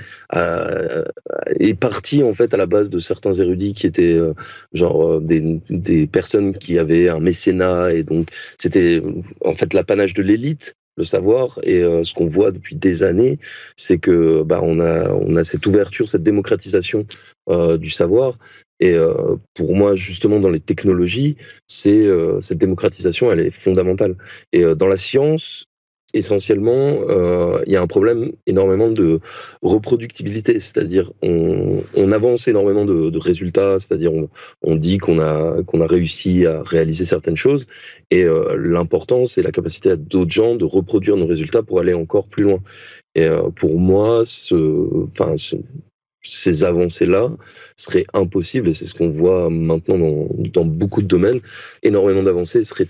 est 1.59 1.73
parti 1.73 2.23
en 2.23 2.33
fait 2.33 2.53
à 2.53 2.57
la 2.57 2.65
base 2.65 2.89
de 2.89 2.99
certains 2.99 3.33
érudits 3.33 3.73
qui 3.73 3.87
étaient 3.87 4.13
euh, 4.13 4.33
genre 4.73 5.19
des, 5.21 5.59
des 5.69 6.07
personnes 6.07 6.57
qui 6.57 6.77
avaient 6.77 7.09
un 7.09 7.19
mécénat 7.19 7.93
et 7.93 8.03
donc 8.03 8.27
c'était 8.57 9.01
en 9.43 9.53
fait 9.53 9.73
l'apanage 9.73 10.13
de 10.13 10.23
l'élite 10.23 10.75
le 10.97 11.03
savoir. 11.03 11.59
Et 11.63 11.83
euh, 11.83 12.03
ce 12.03 12.13
qu'on 12.13 12.27
voit 12.27 12.51
depuis 12.51 12.75
des 12.75 13.03
années, 13.03 13.39
c'est 13.75 13.99
que 13.99 14.43
bah, 14.43 14.59
on 14.63 14.79
a 14.79 15.09
on 15.09 15.35
a 15.35 15.43
cette 15.43 15.65
ouverture, 15.65 16.09
cette 16.09 16.23
démocratisation 16.23 17.05
euh, 17.49 17.77
du 17.77 17.89
savoir. 17.89 18.37
Et 18.79 18.93
euh, 18.93 19.37
pour 19.53 19.75
moi, 19.75 19.95
justement, 19.95 20.39
dans 20.39 20.49
les 20.49 20.59
technologies, 20.59 21.37
c'est 21.67 22.07
cette 22.41 22.57
démocratisation, 22.57 23.31
elle 23.31 23.39
est 23.39 23.51
fondamentale. 23.51 24.15
Et 24.51 24.63
dans 24.75 24.87
la 24.87 24.97
science, 24.97 25.67
essentiellement, 26.13 26.93
euh, 27.09 27.61
il 27.65 27.73
y 27.73 27.75
a 27.75 27.81
un 27.81 27.87
problème 27.87 28.31
énormément 28.45 28.89
de 28.89 29.19
reproductibilité, 29.61 30.59
c'est-à-dire 30.59 31.11
on, 31.21 31.81
on, 31.95 32.11
avance 32.11 32.47
énormément 32.47 32.85
de, 32.85 33.09
de 33.09 33.19
résultats, 33.19 33.77
c'est-à-dire 33.77 34.13
on, 34.13 34.29
on, 34.61 34.75
dit 34.75 34.97
qu'on 34.99 35.19
a 35.19 35.57
a 35.57 35.87
réussi 35.87 36.45
à 36.45 36.63
réaliser 36.63 37.05
certaines 37.05 37.35
choses, 37.35 37.65
et 38.09 38.23
euh, 38.23 38.55
l'important 38.57 39.25
c'est 39.25 39.41
la 39.41 39.51
capacité 39.51 39.91
à 39.91 39.95
d'autres 39.97 40.31
gens 40.31 40.55
de 40.55 40.65
reproduire 40.65 41.17
nos 41.17 41.27
résultats 41.27 41.63
pour 41.63 41.79
aller 41.79 41.93
encore 41.93 42.27
plus 42.29 42.43
loin. 42.43 42.59
Et 43.15 43.25
euh, 43.25 43.49
pour 43.49 43.77
moi, 43.79 44.23
ce, 44.25 44.55
enfin, 45.03 45.33
ces 46.21 46.63
avancées-là 46.63 47.31
seraient 47.75 48.05
impossibles, 48.13 48.69
et 48.69 48.73
c'est 48.73 48.85
ce 48.85 48.93
qu'on 48.93 49.09
voit 49.11 49.49
maintenant 49.49 49.97
dans, 49.97 50.27
dans 50.53 50.65
beaucoup 50.65 51.01
de 51.01 51.07
domaines. 51.07 51.39
Énormément 51.83 52.23
d'avancées 52.23 52.63
seraient 52.63 52.87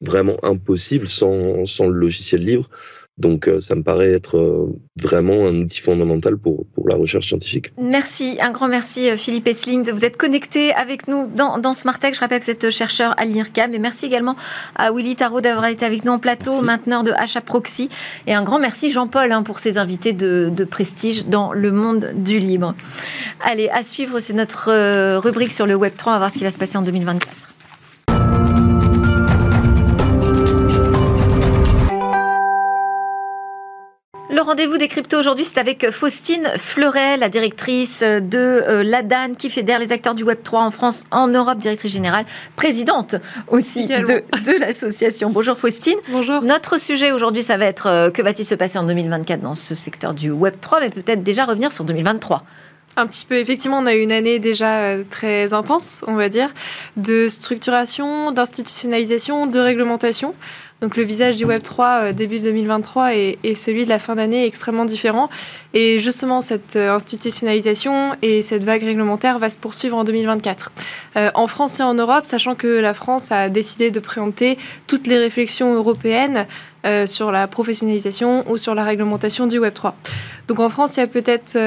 vraiment 0.00 0.36
impossible 0.42 1.06
sans, 1.06 1.66
sans 1.66 1.88
le 1.88 1.98
logiciel 1.98 2.42
libre. 2.42 2.68
Donc 3.16 3.46
euh, 3.46 3.60
ça 3.60 3.76
me 3.76 3.82
paraît 3.84 4.10
être 4.10 4.38
euh, 4.38 4.76
vraiment 5.00 5.46
un 5.46 5.54
outil 5.54 5.80
fondamental 5.80 6.36
pour, 6.36 6.66
pour 6.74 6.88
la 6.88 6.96
recherche 6.96 7.28
scientifique. 7.28 7.72
Merci, 7.78 8.38
un 8.40 8.50
grand 8.50 8.66
merci 8.66 9.08
euh, 9.08 9.16
Philippe 9.16 9.46
Essling 9.46 9.84
de 9.84 9.92
vous 9.92 10.04
être 10.04 10.16
connecté 10.16 10.72
avec 10.74 11.06
nous 11.06 11.28
dans, 11.28 11.58
dans 11.58 11.74
Smartech. 11.74 12.16
Je 12.16 12.20
rappelle 12.20 12.40
que 12.40 12.46
vous 12.46 12.50
êtes 12.50 12.70
chercheur 12.70 13.14
à 13.16 13.24
l'IRCAM 13.24 13.72
et 13.72 13.78
merci 13.78 14.06
également 14.06 14.34
à 14.74 14.90
Willy 14.90 15.14
Tarot 15.14 15.40
d'avoir 15.40 15.66
été 15.66 15.84
avec 15.84 16.04
nous 16.04 16.10
en 16.10 16.18
plateau, 16.18 16.60
mainteneur 16.62 17.04
de 17.04 17.12
HA 17.12 17.40
Proxy. 17.40 17.88
Et 18.26 18.34
un 18.34 18.42
grand 18.42 18.58
merci 18.58 18.90
Jean-Paul 18.90 19.30
hein, 19.30 19.44
pour 19.44 19.60
ses 19.60 19.78
invités 19.78 20.12
de, 20.12 20.50
de, 20.54 20.64
prestige 20.64 21.24
dans 21.26 21.52
le 21.52 21.70
monde 21.70 22.10
du 22.16 22.40
libre. 22.40 22.74
Allez, 23.40 23.68
à 23.68 23.84
suivre, 23.84 24.18
c'est 24.18 24.32
notre 24.32 25.18
rubrique 25.18 25.52
sur 25.52 25.66
le 25.66 25.76
Web3. 25.76 26.02
On 26.06 26.10
va 26.10 26.18
voir 26.18 26.30
ce 26.32 26.38
qui 26.38 26.44
va 26.44 26.50
se 26.50 26.58
passer 26.58 26.76
en 26.78 26.82
2024. 26.82 27.53
Rendez-vous 34.44 34.78
des 34.78 34.88
cryptos 34.88 35.18
aujourd'hui, 35.18 35.44
c'est 35.44 35.58
avec 35.58 35.90
Faustine 35.90 36.46
Fleuret, 36.56 37.16
la 37.16 37.28
directrice 37.28 38.02
de 38.02 38.38
euh, 38.38 38.82
l'ADAN, 38.82 39.34
qui 39.36 39.50
fédère 39.50 39.78
les 39.78 39.90
acteurs 39.90 40.14
du 40.14 40.24
Web3 40.24 40.56
en 40.56 40.70
France, 40.70 41.04
en 41.10 41.28
Europe, 41.28 41.58
directrice 41.58 41.92
générale, 41.92 42.24
présidente 42.54 43.16
aussi 43.48 43.86
de, 43.86 44.60
l'association. 44.60 45.30
Bonjour 45.30 45.56
Faustine. 45.56 45.96
Bonjour. 46.10 46.42
Notre 46.42 46.78
sujet 46.78 47.12
aujourd'hui, 47.12 47.42
ça 47.42 47.56
va 47.56 47.64
être 47.64 47.86
euh, 47.86 48.10
que 48.10 48.22
va-t-il 48.22 48.44
se 48.44 48.54
passer 48.54 48.78
en 48.78 48.84
2024 48.84 49.40
dans 49.40 49.54
ce 49.54 49.74
secteur 49.74 50.14
du 50.14 50.30
Web3, 50.30 50.80
mais 50.80 50.90
peut-être 50.90 51.22
déjà 51.22 51.44
revenir 51.44 51.72
sur 51.72 51.84
2023. 51.84 52.44
Un 52.96 53.06
petit 53.08 53.26
peu, 53.26 53.36
effectivement, 53.36 53.78
on 53.78 53.86
a 53.86 53.94
eu 53.94 54.02
une 54.02 54.12
année 54.12 54.38
déjà 54.38 54.78
euh, 54.78 55.04
très 55.08 55.52
intense, 55.52 56.02
on 56.06 56.14
va 56.14 56.28
dire, 56.28 56.50
de 56.96 57.28
structuration, 57.28 58.30
d'institutionnalisation, 58.30 59.46
de 59.46 59.58
réglementation. 59.58 60.34
Donc 60.80 60.96
le 60.96 61.02
visage 61.02 61.36
du 61.36 61.44
Web 61.44 61.62
3 61.62 61.86
euh, 61.86 62.12
début 62.12 62.40
2023 62.40 63.14
et, 63.14 63.54
celui 63.54 63.84
de 63.84 63.88
la 63.88 63.98
fin 63.98 64.16
d'année 64.16 64.44
est 64.44 64.46
extrêmement 64.46 64.84
différent. 64.84 65.30
Et 65.72 66.00
justement, 66.00 66.40
cette 66.40 66.76
euh, 66.76 66.94
institutionnalisation 66.94 68.14
et 68.22 68.42
cette 68.42 68.64
vague 68.64 68.82
réglementaire 68.82 69.38
va 69.38 69.48
se 69.50 69.56
poursuivre 69.56 69.96
en 69.96 70.04
2024. 70.04 70.72
Euh, 71.16 71.30
en 71.34 71.46
France 71.46 71.80
et 71.80 71.82
en 71.82 71.94
Europe, 71.94 72.26
sachant 72.26 72.54
que 72.54 72.66
la 72.66 72.94
France 72.94 73.32
a 73.32 73.48
décidé 73.48 73.90
de 73.90 74.00
préempter 74.00 74.58
toutes 74.86 75.06
les 75.06 75.18
réflexions 75.18 75.74
européennes 75.74 76.46
sur 77.06 77.32
la 77.32 77.46
professionnalisation 77.46 78.44
ou 78.46 78.58
sur 78.58 78.74
la 78.74 78.84
réglementation 78.84 79.46
du 79.46 79.58
Web 79.58 79.72
3. 79.72 79.96
Donc 80.48 80.60
en 80.60 80.68
France, 80.68 80.98
il 80.98 81.00
y 81.00 81.02
a 81.02 81.06
peut-être 81.06 81.58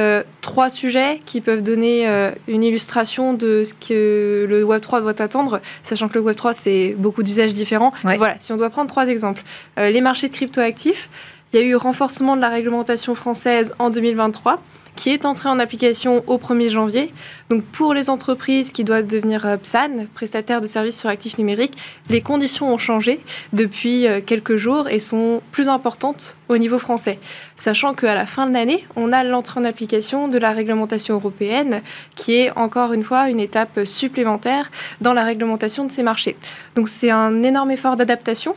trois 0.41 0.69
sujets 0.69 1.19
qui 1.25 1.41
peuvent 1.41 1.63
donner 1.63 2.07
une 2.47 2.63
illustration 2.63 3.33
de 3.33 3.63
ce 3.63 3.73
que 3.73 4.45
le 4.47 4.63
Web 4.63 4.81
3 4.81 5.01
doit 5.01 5.19
attendre, 5.19 5.59
sachant 5.81 6.07
que 6.07 6.13
le 6.13 6.19
Web 6.19 6.35
3, 6.35 6.53
c'est 6.53 6.95
beaucoup 6.99 7.23
d'usages 7.23 7.53
différents. 7.53 7.91
Voilà, 8.03 8.37
si 8.37 8.51
on 8.53 8.57
doit 8.57 8.69
prendre 8.69 8.89
trois 8.89 9.07
exemples. 9.07 9.43
Euh, 9.79 9.89
les 9.89 10.01
marchés 10.01 10.27
de 10.27 10.33
cryptoactifs, 10.33 11.09
il 11.53 11.59
y 11.59 11.63
a 11.63 11.65
eu 11.65 11.75
renforcement 11.75 12.35
de 12.35 12.41
la 12.41 12.49
réglementation 12.49 13.15
française 13.15 13.73
en 13.79 13.89
2023 13.89 14.61
qui 14.97 15.11
est 15.11 15.23
entré 15.23 15.47
en 15.47 15.59
application 15.59 16.23
au 16.27 16.37
1er 16.37 16.69
janvier. 16.69 17.13
Donc 17.49 17.63
pour 17.63 17.93
les 17.93 18.09
entreprises 18.09 18.71
qui 18.71 18.83
doivent 18.83 19.07
devenir 19.07 19.45
euh, 19.45 19.55
PSAN, 19.55 20.07
prestataires 20.13 20.59
de 20.59 20.67
services 20.67 20.99
sur 20.99 21.07
actifs 21.07 21.37
numériques, 21.37 21.77
les 22.09 22.19
conditions 22.19 22.73
ont 22.73 22.77
changé 22.77 23.21
depuis 23.53 24.05
euh, 24.05 24.19
quelques 24.25 24.57
jours 24.57 24.89
et 24.89 24.99
sont 24.99 25.41
plus 25.53 25.69
importantes 25.69 26.35
au 26.49 26.57
niveau 26.57 26.79
français. 26.79 27.19
Sachant 27.55 27.93
qu'à 27.93 28.15
la 28.15 28.25
fin 28.25 28.47
de 28.47 28.53
l'année, 28.53 28.85
on 28.95 29.13
a 29.13 29.23
l'entrée 29.23 29.59
en 29.59 29.65
application 29.65 30.27
de 30.27 30.37
la 30.37 30.51
réglementation 30.51 31.15
européenne 31.15 31.81
qui 32.15 32.33
est 32.33 32.51
encore 32.57 32.91
une 32.91 33.03
fois 33.03 33.29
une 33.29 33.39
étape 33.39 33.85
supplémentaire 33.85 34.71
dans 34.99 35.13
la 35.13 35.23
réglementation 35.23 35.85
de 35.85 35.91
ces 35.91 36.03
marchés. 36.03 36.35
Donc 36.75 36.89
c'est 36.89 37.11
un 37.11 37.43
énorme 37.43 37.71
effort 37.71 37.97
d'adaptation 37.97 38.55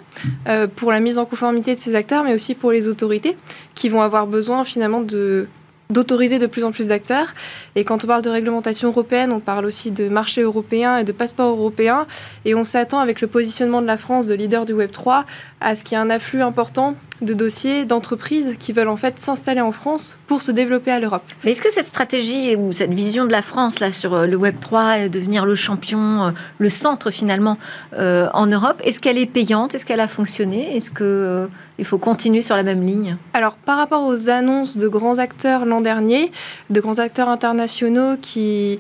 euh, 0.48 0.66
pour 0.66 0.90
la 0.90 1.00
mise 1.00 1.18
en 1.18 1.26
conformité 1.26 1.74
de 1.74 1.80
ces 1.80 1.94
acteurs, 1.94 2.24
mais 2.24 2.34
aussi 2.34 2.54
pour 2.54 2.72
les 2.72 2.88
autorités 2.88 3.36
qui 3.74 3.88
vont 3.88 4.02
avoir 4.02 4.26
besoin 4.26 4.64
finalement 4.64 5.00
de 5.00 5.48
d'autoriser 5.90 6.38
de 6.38 6.46
plus 6.46 6.64
en 6.64 6.72
plus 6.72 6.88
d'acteurs. 6.88 7.34
Et 7.74 7.84
quand 7.84 8.04
on 8.04 8.06
parle 8.06 8.22
de 8.22 8.30
réglementation 8.30 8.88
européenne, 8.88 9.32
on 9.32 9.40
parle 9.40 9.66
aussi 9.66 9.90
de 9.90 10.08
marché 10.08 10.42
européen 10.42 10.98
et 10.98 11.04
de 11.04 11.12
passeport 11.12 11.50
européen. 11.50 12.06
Et 12.44 12.54
on 12.54 12.64
s'attend 12.64 13.00
avec 13.00 13.20
le 13.20 13.26
positionnement 13.26 13.82
de 13.82 13.86
la 13.86 13.96
France 13.96 14.26
de 14.26 14.34
leader 14.34 14.64
du 14.66 14.72
Web 14.72 14.90
3 14.92 15.24
à 15.60 15.76
ce 15.76 15.84
qu'il 15.84 15.96
y 15.96 16.00
ait 16.00 16.02
un 16.02 16.10
afflux 16.10 16.42
important 16.42 16.94
de 17.22 17.34
dossiers 17.34 17.84
d'entreprises 17.84 18.56
qui 18.58 18.72
veulent 18.72 18.88
en 18.88 18.96
fait 18.96 19.20
s'installer 19.20 19.60
en 19.60 19.72
France 19.72 20.16
pour 20.26 20.42
se 20.42 20.52
développer 20.52 20.90
à 20.90 21.00
l'Europe. 21.00 21.22
Mais 21.44 21.52
est-ce 21.52 21.62
que 21.62 21.70
cette 21.70 21.86
stratégie 21.86 22.56
ou 22.56 22.72
cette 22.72 22.92
vision 22.92 23.26
de 23.26 23.32
la 23.32 23.42
France 23.42 23.80
là 23.80 23.90
sur 23.90 24.14
euh, 24.14 24.26
le 24.26 24.36
Web 24.36 24.56
3 24.60 25.08
devenir 25.08 25.46
le 25.46 25.54
champion, 25.54 26.24
euh, 26.24 26.30
le 26.58 26.68
centre 26.68 27.10
finalement 27.10 27.58
euh, 27.98 28.28
en 28.32 28.46
Europe, 28.46 28.80
est-ce 28.84 29.00
qu'elle 29.00 29.18
est 29.18 29.26
payante? 29.26 29.74
Est-ce 29.74 29.84
qu'elle 29.84 30.00
a 30.00 30.08
fonctionné? 30.08 30.76
Est-ce 30.76 30.90
que 30.90 31.48
il 31.78 31.84
faut 31.84 31.98
continuer 31.98 32.42
sur 32.42 32.56
la 32.56 32.62
même 32.62 32.82
ligne? 32.82 33.16
Alors, 33.32 33.54
par 33.54 33.78
rapport 33.78 34.06
aux 34.06 34.28
annonces 34.28 34.76
de 34.76 34.86
grands 34.88 35.18
acteurs 35.18 35.64
l'an 35.64 35.80
dernier, 35.80 36.30
de 36.68 36.80
grands 36.80 36.98
acteurs 36.98 37.30
internationaux 37.30 38.16
qui 38.20 38.78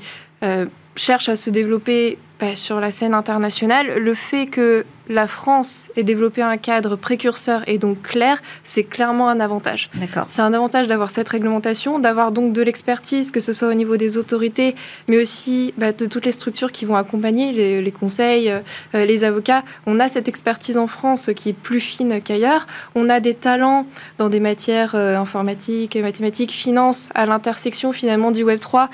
cherchent 0.96 1.30
à 1.30 1.36
se 1.36 1.48
développer 1.48 2.18
bah, 2.40 2.54
sur 2.54 2.80
la 2.80 2.90
scène 2.90 3.14
internationale, 3.14 3.98
le 3.98 4.14
fait 4.14 4.46
que 4.46 4.84
la 5.10 5.26
France 5.26 5.90
ait 5.96 6.04
développé 6.04 6.40
un 6.40 6.56
cadre 6.56 6.94
précurseur 6.94 7.62
et 7.66 7.78
donc 7.78 8.00
clair, 8.00 8.40
c'est 8.62 8.84
clairement 8.84 9.28
un 9.28 9.40
avantage. 9.40 9.90
C'est 10.28 10.40
un 10.40 10.54
avantage 10.54 10.86
d'avoir 10.86 11.10
cette 11.10 11.28
réglementation, 11.28 11.98
d'avoir 11.98 12.30
donc 12.30 12.52
de 12.52 12.62
l'expertise, 12.62 13.32
que 13.32 13.40
ce 13.40 13.52
soit 13.52 13.68
au 13.68 13.74
niveau 13.74 13.96
des 13.96 14.16
autorités, 14.18 14.76
mais 15.08 15.20
aussi 15.20 15.74
bah, 15.76 15.92
de 15.92 16.06
toutes 16.06 16.24
les 16.24 16.32
structures 16.32 16.70
qui 16.70 16.84
vont 16.84 16.94
accompagner, 16.94 17.52
les, 17.52 17.92
conseils, 17.92 18.50
euh, 18.50 18.60
euh, 18.94 19.04
les 19.04 19.24
avocats. 19.24 19.64
On 19.86 19.98
a 19.98 20.08
cette 20.08 20.28
expertise 20.28 20.76
en 20.76 20.86
France 20.86 21.30
qui 21.34 21.50
est 21.50 21.54
plus 21.54 21.80
fine 21.80 22.20
qu'ailleurs. 22.22 22.68
On 22.94 23.10
a 23.10 23.18
des 23.18 23.34
talents 23.34 23.86
dans 24.18 24.28
des 24.28 24.40
matières 24.40 24.94
euh, 24.94 25.18
informatiques, 25.18 25.96
mathématiques, 25.96 26.52
finances, 26.52 27.08
à 27.16 27.26
l'intersection 27.26 27.92
finalement 27.92 28.30
du 28.30 28.44
Web 28.44 28.60
3, 28.60 28.88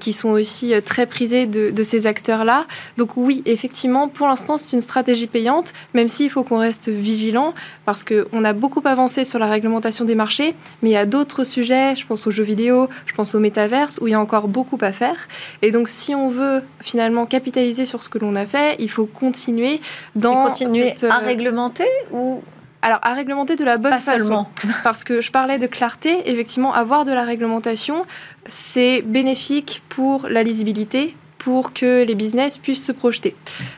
qui 0.00 0.14
sont 0.14 0.30
aussi 0.30 0.72
très 0.82 1.04
prisés 1.04 1.44
de, 1.44 1.70
de 1.70 1.82
ces 1.82 2.06
acteurs-là. 2.06 2.66
Donc 2.96 3.10
oui, 3.16 3.42
effectivement, 3.46 4.08
pour 4.08 4.26
l'instant, 4.26 4.56
c'est 4.56 4.76
une 4.76 4.80
stratégie 4.80 5.26
payante 5.26 5.72
même 5.92 6.08
s'il 6.08 6.30
faut 6.30 6.42
qu'on 6.42 6.58
reste 6.58 6.88
vigilant, 6.88 7.54
parce 7.84 8.04
qu'on 8.04 8.44
a 8.44 8.52
beaucoup 8.52 8.82
avancé 8.84 9.24
sur 9.24 9.38
la 9.38 9.46
réglementation 9.46 10.04
des 10.04 10.14
marchés, 10.14 10.54
mais 10.82 10.90
il 10.90 10.92
y 10.92 10.96
a 10.96 11.06
d'autres 11.06 11.44
sujets, 11.44 11.96
je 11.96 12.06
pense 12.06 12.26
aux 12.26 12.30
jeux 12.30 12.42
vidéo, 12.42 12.88
je 13.06 13.14
pense 13.14 13.34
au 13.34 13.40
métaverse, 13.40 13.98
où 14.00 14.08
il 14.08 14.10
y 14.10 14.14
a 14.14 14.20
encore 14.20 14.48
beaucoup 14.48 14.78
à 14.80 14.92
faire. 14.92 15.16
Et 15.62 15.70
donc, 15.70 15.88
si 15.88 16.14
on 16.14 16.28
veut 16.28 16.62
finalement 16.80 17.26
capitaliser 17.26 17.84
sur 17.84 18.02
ce 18.02 18.08
que 18.08 18.18
l'on 18.18 18.36
a 18.36 18.46
fait, 18.46 18.76
il 18.78 18.90
faut 18.90 19.06
continuer 19.06 19.80
dans... 20.16 20.46
continuer 20.46 20.94
à 21.02 21.20
euh, 21.20 21.24
réglementer 21.24 21.88
ou 22.10 22.42
alors, 22.82 22.98
à 23.00 23.14
réglementer 23.14 23.56
de 23.56 23.64
la 23.64 23.78
bonne 23.78 23.92
Pas 23.92 23.98
façon. 23.98 24.18
Seulement. 24.18 24.50
Parce 24.84 25.04
que 25.04 25.22
je 25.22 25.30
parlais 25.30 25.56
de 25.56 25.66
clarté, 25.66 26.28
effectivement, 26.30 26.74
avoir 26.74 27.06
de 27.06 27.12
la 27.12 27.24
réglementation, 27.24 28.04
c'est 28.46 29.00
bénéfique 29.00 29.82
pour 29.88 30.28
la 30.28 30.42
lisibilité, 30.42 31.14
pour 31.44 31.74
que 31.74 32.04
les 32.04 32.14
business 32.14 32.56
puissent 32.56 32.86
se 32.86 32.92
projeter. 32.92 33.36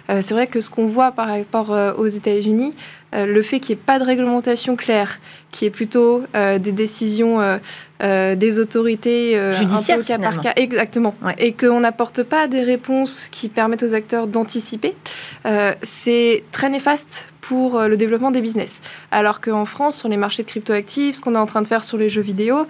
Euh, 0.09 0.21
c'est 0.23 0.35
vrai 0.35 0.47
que 0.47 0.61
ce 0.61 0.71
qu'on 0.71 0.87
voit 0.87 1.11
par 1.11 1.27
rapport 1.27 1.73
euh, 1.73 1.93
aux 1.95 2.07
États-Unis, 2.07 2.73
euh, 3.13 3.27
le 3.27 3.43
fait 3.43 3.59
qu'il 3.59 3.75
n'y 3.75 3.81
ait 3.81 3.85
pas 3.85 3.99
de 3.99 4.05
réglementation 4.05 4.77
claire, 4.77 5.19
qui 5.51 5.65
est 5.65 5.71
plutôt 5.71 6.23
des 6.35 6.73
décisions 6.73 7.39
des 8.01 8.59
autorités 8.59 9.53
judiciaires, 9.53 10.05
cas 10.05 10.19
par 10.19 10.43
cas, 10.43 10.53
exactement, 10.57 11.15
et 11.39 11.53
qu'on 11.53 11.81
n'apporte 11.81 12.25
pas 12.25 12.47
des 12.47 12.63
réponses 12.63 13.29
qui 13.31 13.49
permettent 13.49 13.83
aux 13.83 13.95
acteurs 13.95 14.27
d'anticiper, 14.27 14.95
c'est 15.83 16.45
très 16.53 16.69
néfaste 16.69 17.27
pour 17.49 17.81
le 17.81 17.97
développement 17.97 18.31
des 18.31 18.41
business. 18.41 18.81
Alors 19.11 19.41
qu'en 19.41 19.65
France, 19.65 19.97
sur 19.97 20.09
les 20.09 20.17
marchés 20.17 20.43
de 20.43 20.49
cryptoactifs, 20.49 21.17
ce 21.17 21.21
qu'on 21.21 21.35
est 21.35 21.39
en 21.39 21.47
train 21.47 21.63
de 21.63 21.69
faire 21.69 21.85
sur 21.85 21.97
les 21.97 22.09
jeux 22.09 22.23
vidéo, 22.23 22.67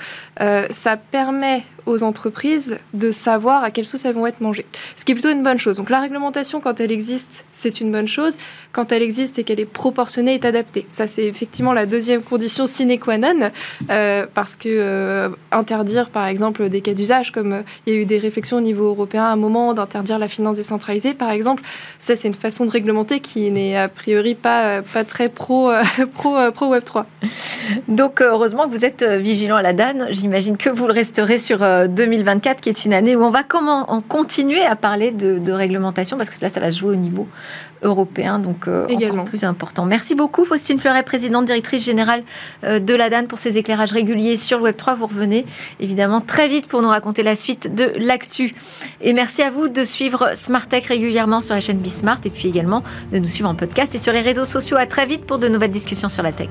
ça 0.70 0.96
permet 0.96 1.62
aux 1.86 2.02
entreprises 2.02 2.78
de 2.94 3.10
savoir 3.10 3.62
à 3.62 3.70
quelle 3.70 3.86
sauce 3.86 4.04
elles 4.04 4.14
vont 4.14 4.26
être 4.26 4.40
mangées. 4.40 4.66
Ce 4.96 5.04
qui 5.04 5.12
est 5.12 5.14
plutôt 5.14 5.30
une 5.30 5.42
bonne 5.42 5.58
chose. 5.58 5.76
Donc 5.76 5.88
la 5.88 6.00
réglementation, 6.00 6.60
quand 6.60 6.80
elle 6.80 6.92
existe, 6.92 7.44
c'est 7.54 7.80
une 7.80 7.92
bonne 7.92 8.08
chose. 8.08 8.36
Quand 8.72 8.92
elle 8.92 9.02
existe 9.02 9.38
et 9.38 9.44
qu'elle 9.44 9.60
est 9.60 9.64
proportionnée, 9.64 10.34
est 10.34 10.44
adaptée. 10.44 10.86
Ça, 10.90 11.06
c'est 11.06 11.24
effectivement 11.24 11.72
la 11.72 11.86
deuxième 11.86 12.22
condition 12.22 12.66
sine 12.66 12.98
qua 12.98 13.18
non, 13.18 13.50
euh, 13.90 14.26
parce 14.34 14.56
que 14.56 14.68
euh, 14.68 15.28
interdire, 15.52 16.10
par 16.10 16.26
exemple, 16.26 16.68
des 16.68 16.80
cas 16.80 16.92
d'usage, 16.92 17.30
comme 17.30 17.52
euh, 17.52 17.62
il 17.86 17.94
y 17.94 17.96
a 17.96 18.00
eu 18.00 18.04
des 18.04 18.18
réflexions 18.18 18.58
au 18.58 18.60
niveau 18.60 18.86
européen 18.86 19.24
à 19.24 19.28
un 19.28 19.36
moment 19.36 19.72
d'interdire 19.72 20.18
la 20.18 20.28
finance 20.28 20.56
décentralisée, 20.56 21.14
par 21.14 21.30
exemple, 21.30 21.62
ça, 21.98 22.16
c'est 22.16 22.28
une 22.28 22.34
façon 22.34 22.64
de 22.64 22.70
réglementer 22.70 23.20
qui 23.20 23.50
n'est 23.50 23.76
a 23.76 23.88
priori 23.88 24.34
pas, 24.34 24.65
pas 24.92 25.05
très 25.05 25.29
pro, 25.29 25.70
pro, 26.14 26.50
pro 26.52 26.66
Web 26.68 26.85
3. 26.85 27.07
Donc, 27.88 28.20
heureusement 28.20 28.64
que 28.64 28.70
vous 28.70 28.85
êtes 28.85 29.02
vigilant 29.02 29.57
à 29.57 29.62
la 29.62 29.72
DAN. 29.72 30.07
J'imagine 30.11 30.57
que 30.57 30.70
vous 30.70 30.87
le 30.87 30.92
resterez 30.92 31.38
sur 31.38 31.59
2024, 31.59 32.61
qui 32.61 32.68
est 32.68 32.85
une 32.85 32.94
année 32.94 33.16
où 33.16 33.22
on 33.22 33.31
va 33.31 33.42
comment, 33.42 33.90
en 33.90 34.00
continuer 34.00 34.64
à 34.64 34.76
parler 34.76 35.11
de, 35.11 35.52
réglementation, 35.52 36.16
parce 36.16 36.31
que 36.31 36.37
là, 36.40 36.48
ça 36.48 36.61
va 36.61 36.70
se 36.70 36.81
jouer 36.81 36.92
au 36.92 36.96
niveau 36.96 37.26
européen, 37.82 38.38
donc 38.38 38.68
euh, 38.68 38.86
Également. 38.88 39.24
plus 39.24 39.44
important. 39.44 39.84
Merci 39.84 40.14
beaucoup, 40.14 40.44
Faustine 40.44 40.78
Fleuret, 40.78 41.02
présidente 41.02 41.46
directrice 41.46 41.84
générale 41.84 42.22
euh, 42.64 42.78
de 42.78 42.94
la 42.94 43.10
DAN, 43.10 43.26
pour 43.26 43.38
ces 43.38 43.58
éclairages 43.58 43.92
réguliers 43.92 44.36
sur 44.36 44.58
le 44.58 44.70
Web3. 44.70 44.96
Vous 44.96 45.06
revenez 45.06 45.46
évidemment 45.80 46.20
très 46.20 46.48
vite 46.48 46.66
pour 46.66 46.82
nous 46.82 46.88
raconter 46.88 47.22
la 47.22 47.36
suite 47.36 47.74
de 47.74 47.92
l'actu. 47.98 48.54
Et 49.00 49.12
merci 49.12 49.42
à 49.42 49.50
vous 49.50 49.68
de 49.68 49.84
suivre 49.84 50.30
Smart 50.34 50.66
Tech 50.66 50.86
régulièrement 50.86 51.40
sur 51.40 51.54
la 51.54 51.60
chaîne 51.60 51.78
Bismart 51.78 52.20
et 52.24 52.30
puis 52.30 52.48
également 52.48 52.82
de 53.12 53.18
nous 53.18 53.28
suivre 53.28 53.48
en 53.48 53.54
podcast 53.54 53.94
et 53.94 53.98
sur 53.98 54.12
les 54.12 54.20
réseaux 54.20 54.44
sociaux. 54.44 54.76
À 54.76 54.86
très 54.86 55.06
vite 55.06 55.24
pour 55.24 55.38
de 55.38 55.48
nouvelles 55.48 55.70
discussions 55.70 56.08
sur 56.08 56.22
la 56.22 56.32
tech. 56.32 56.48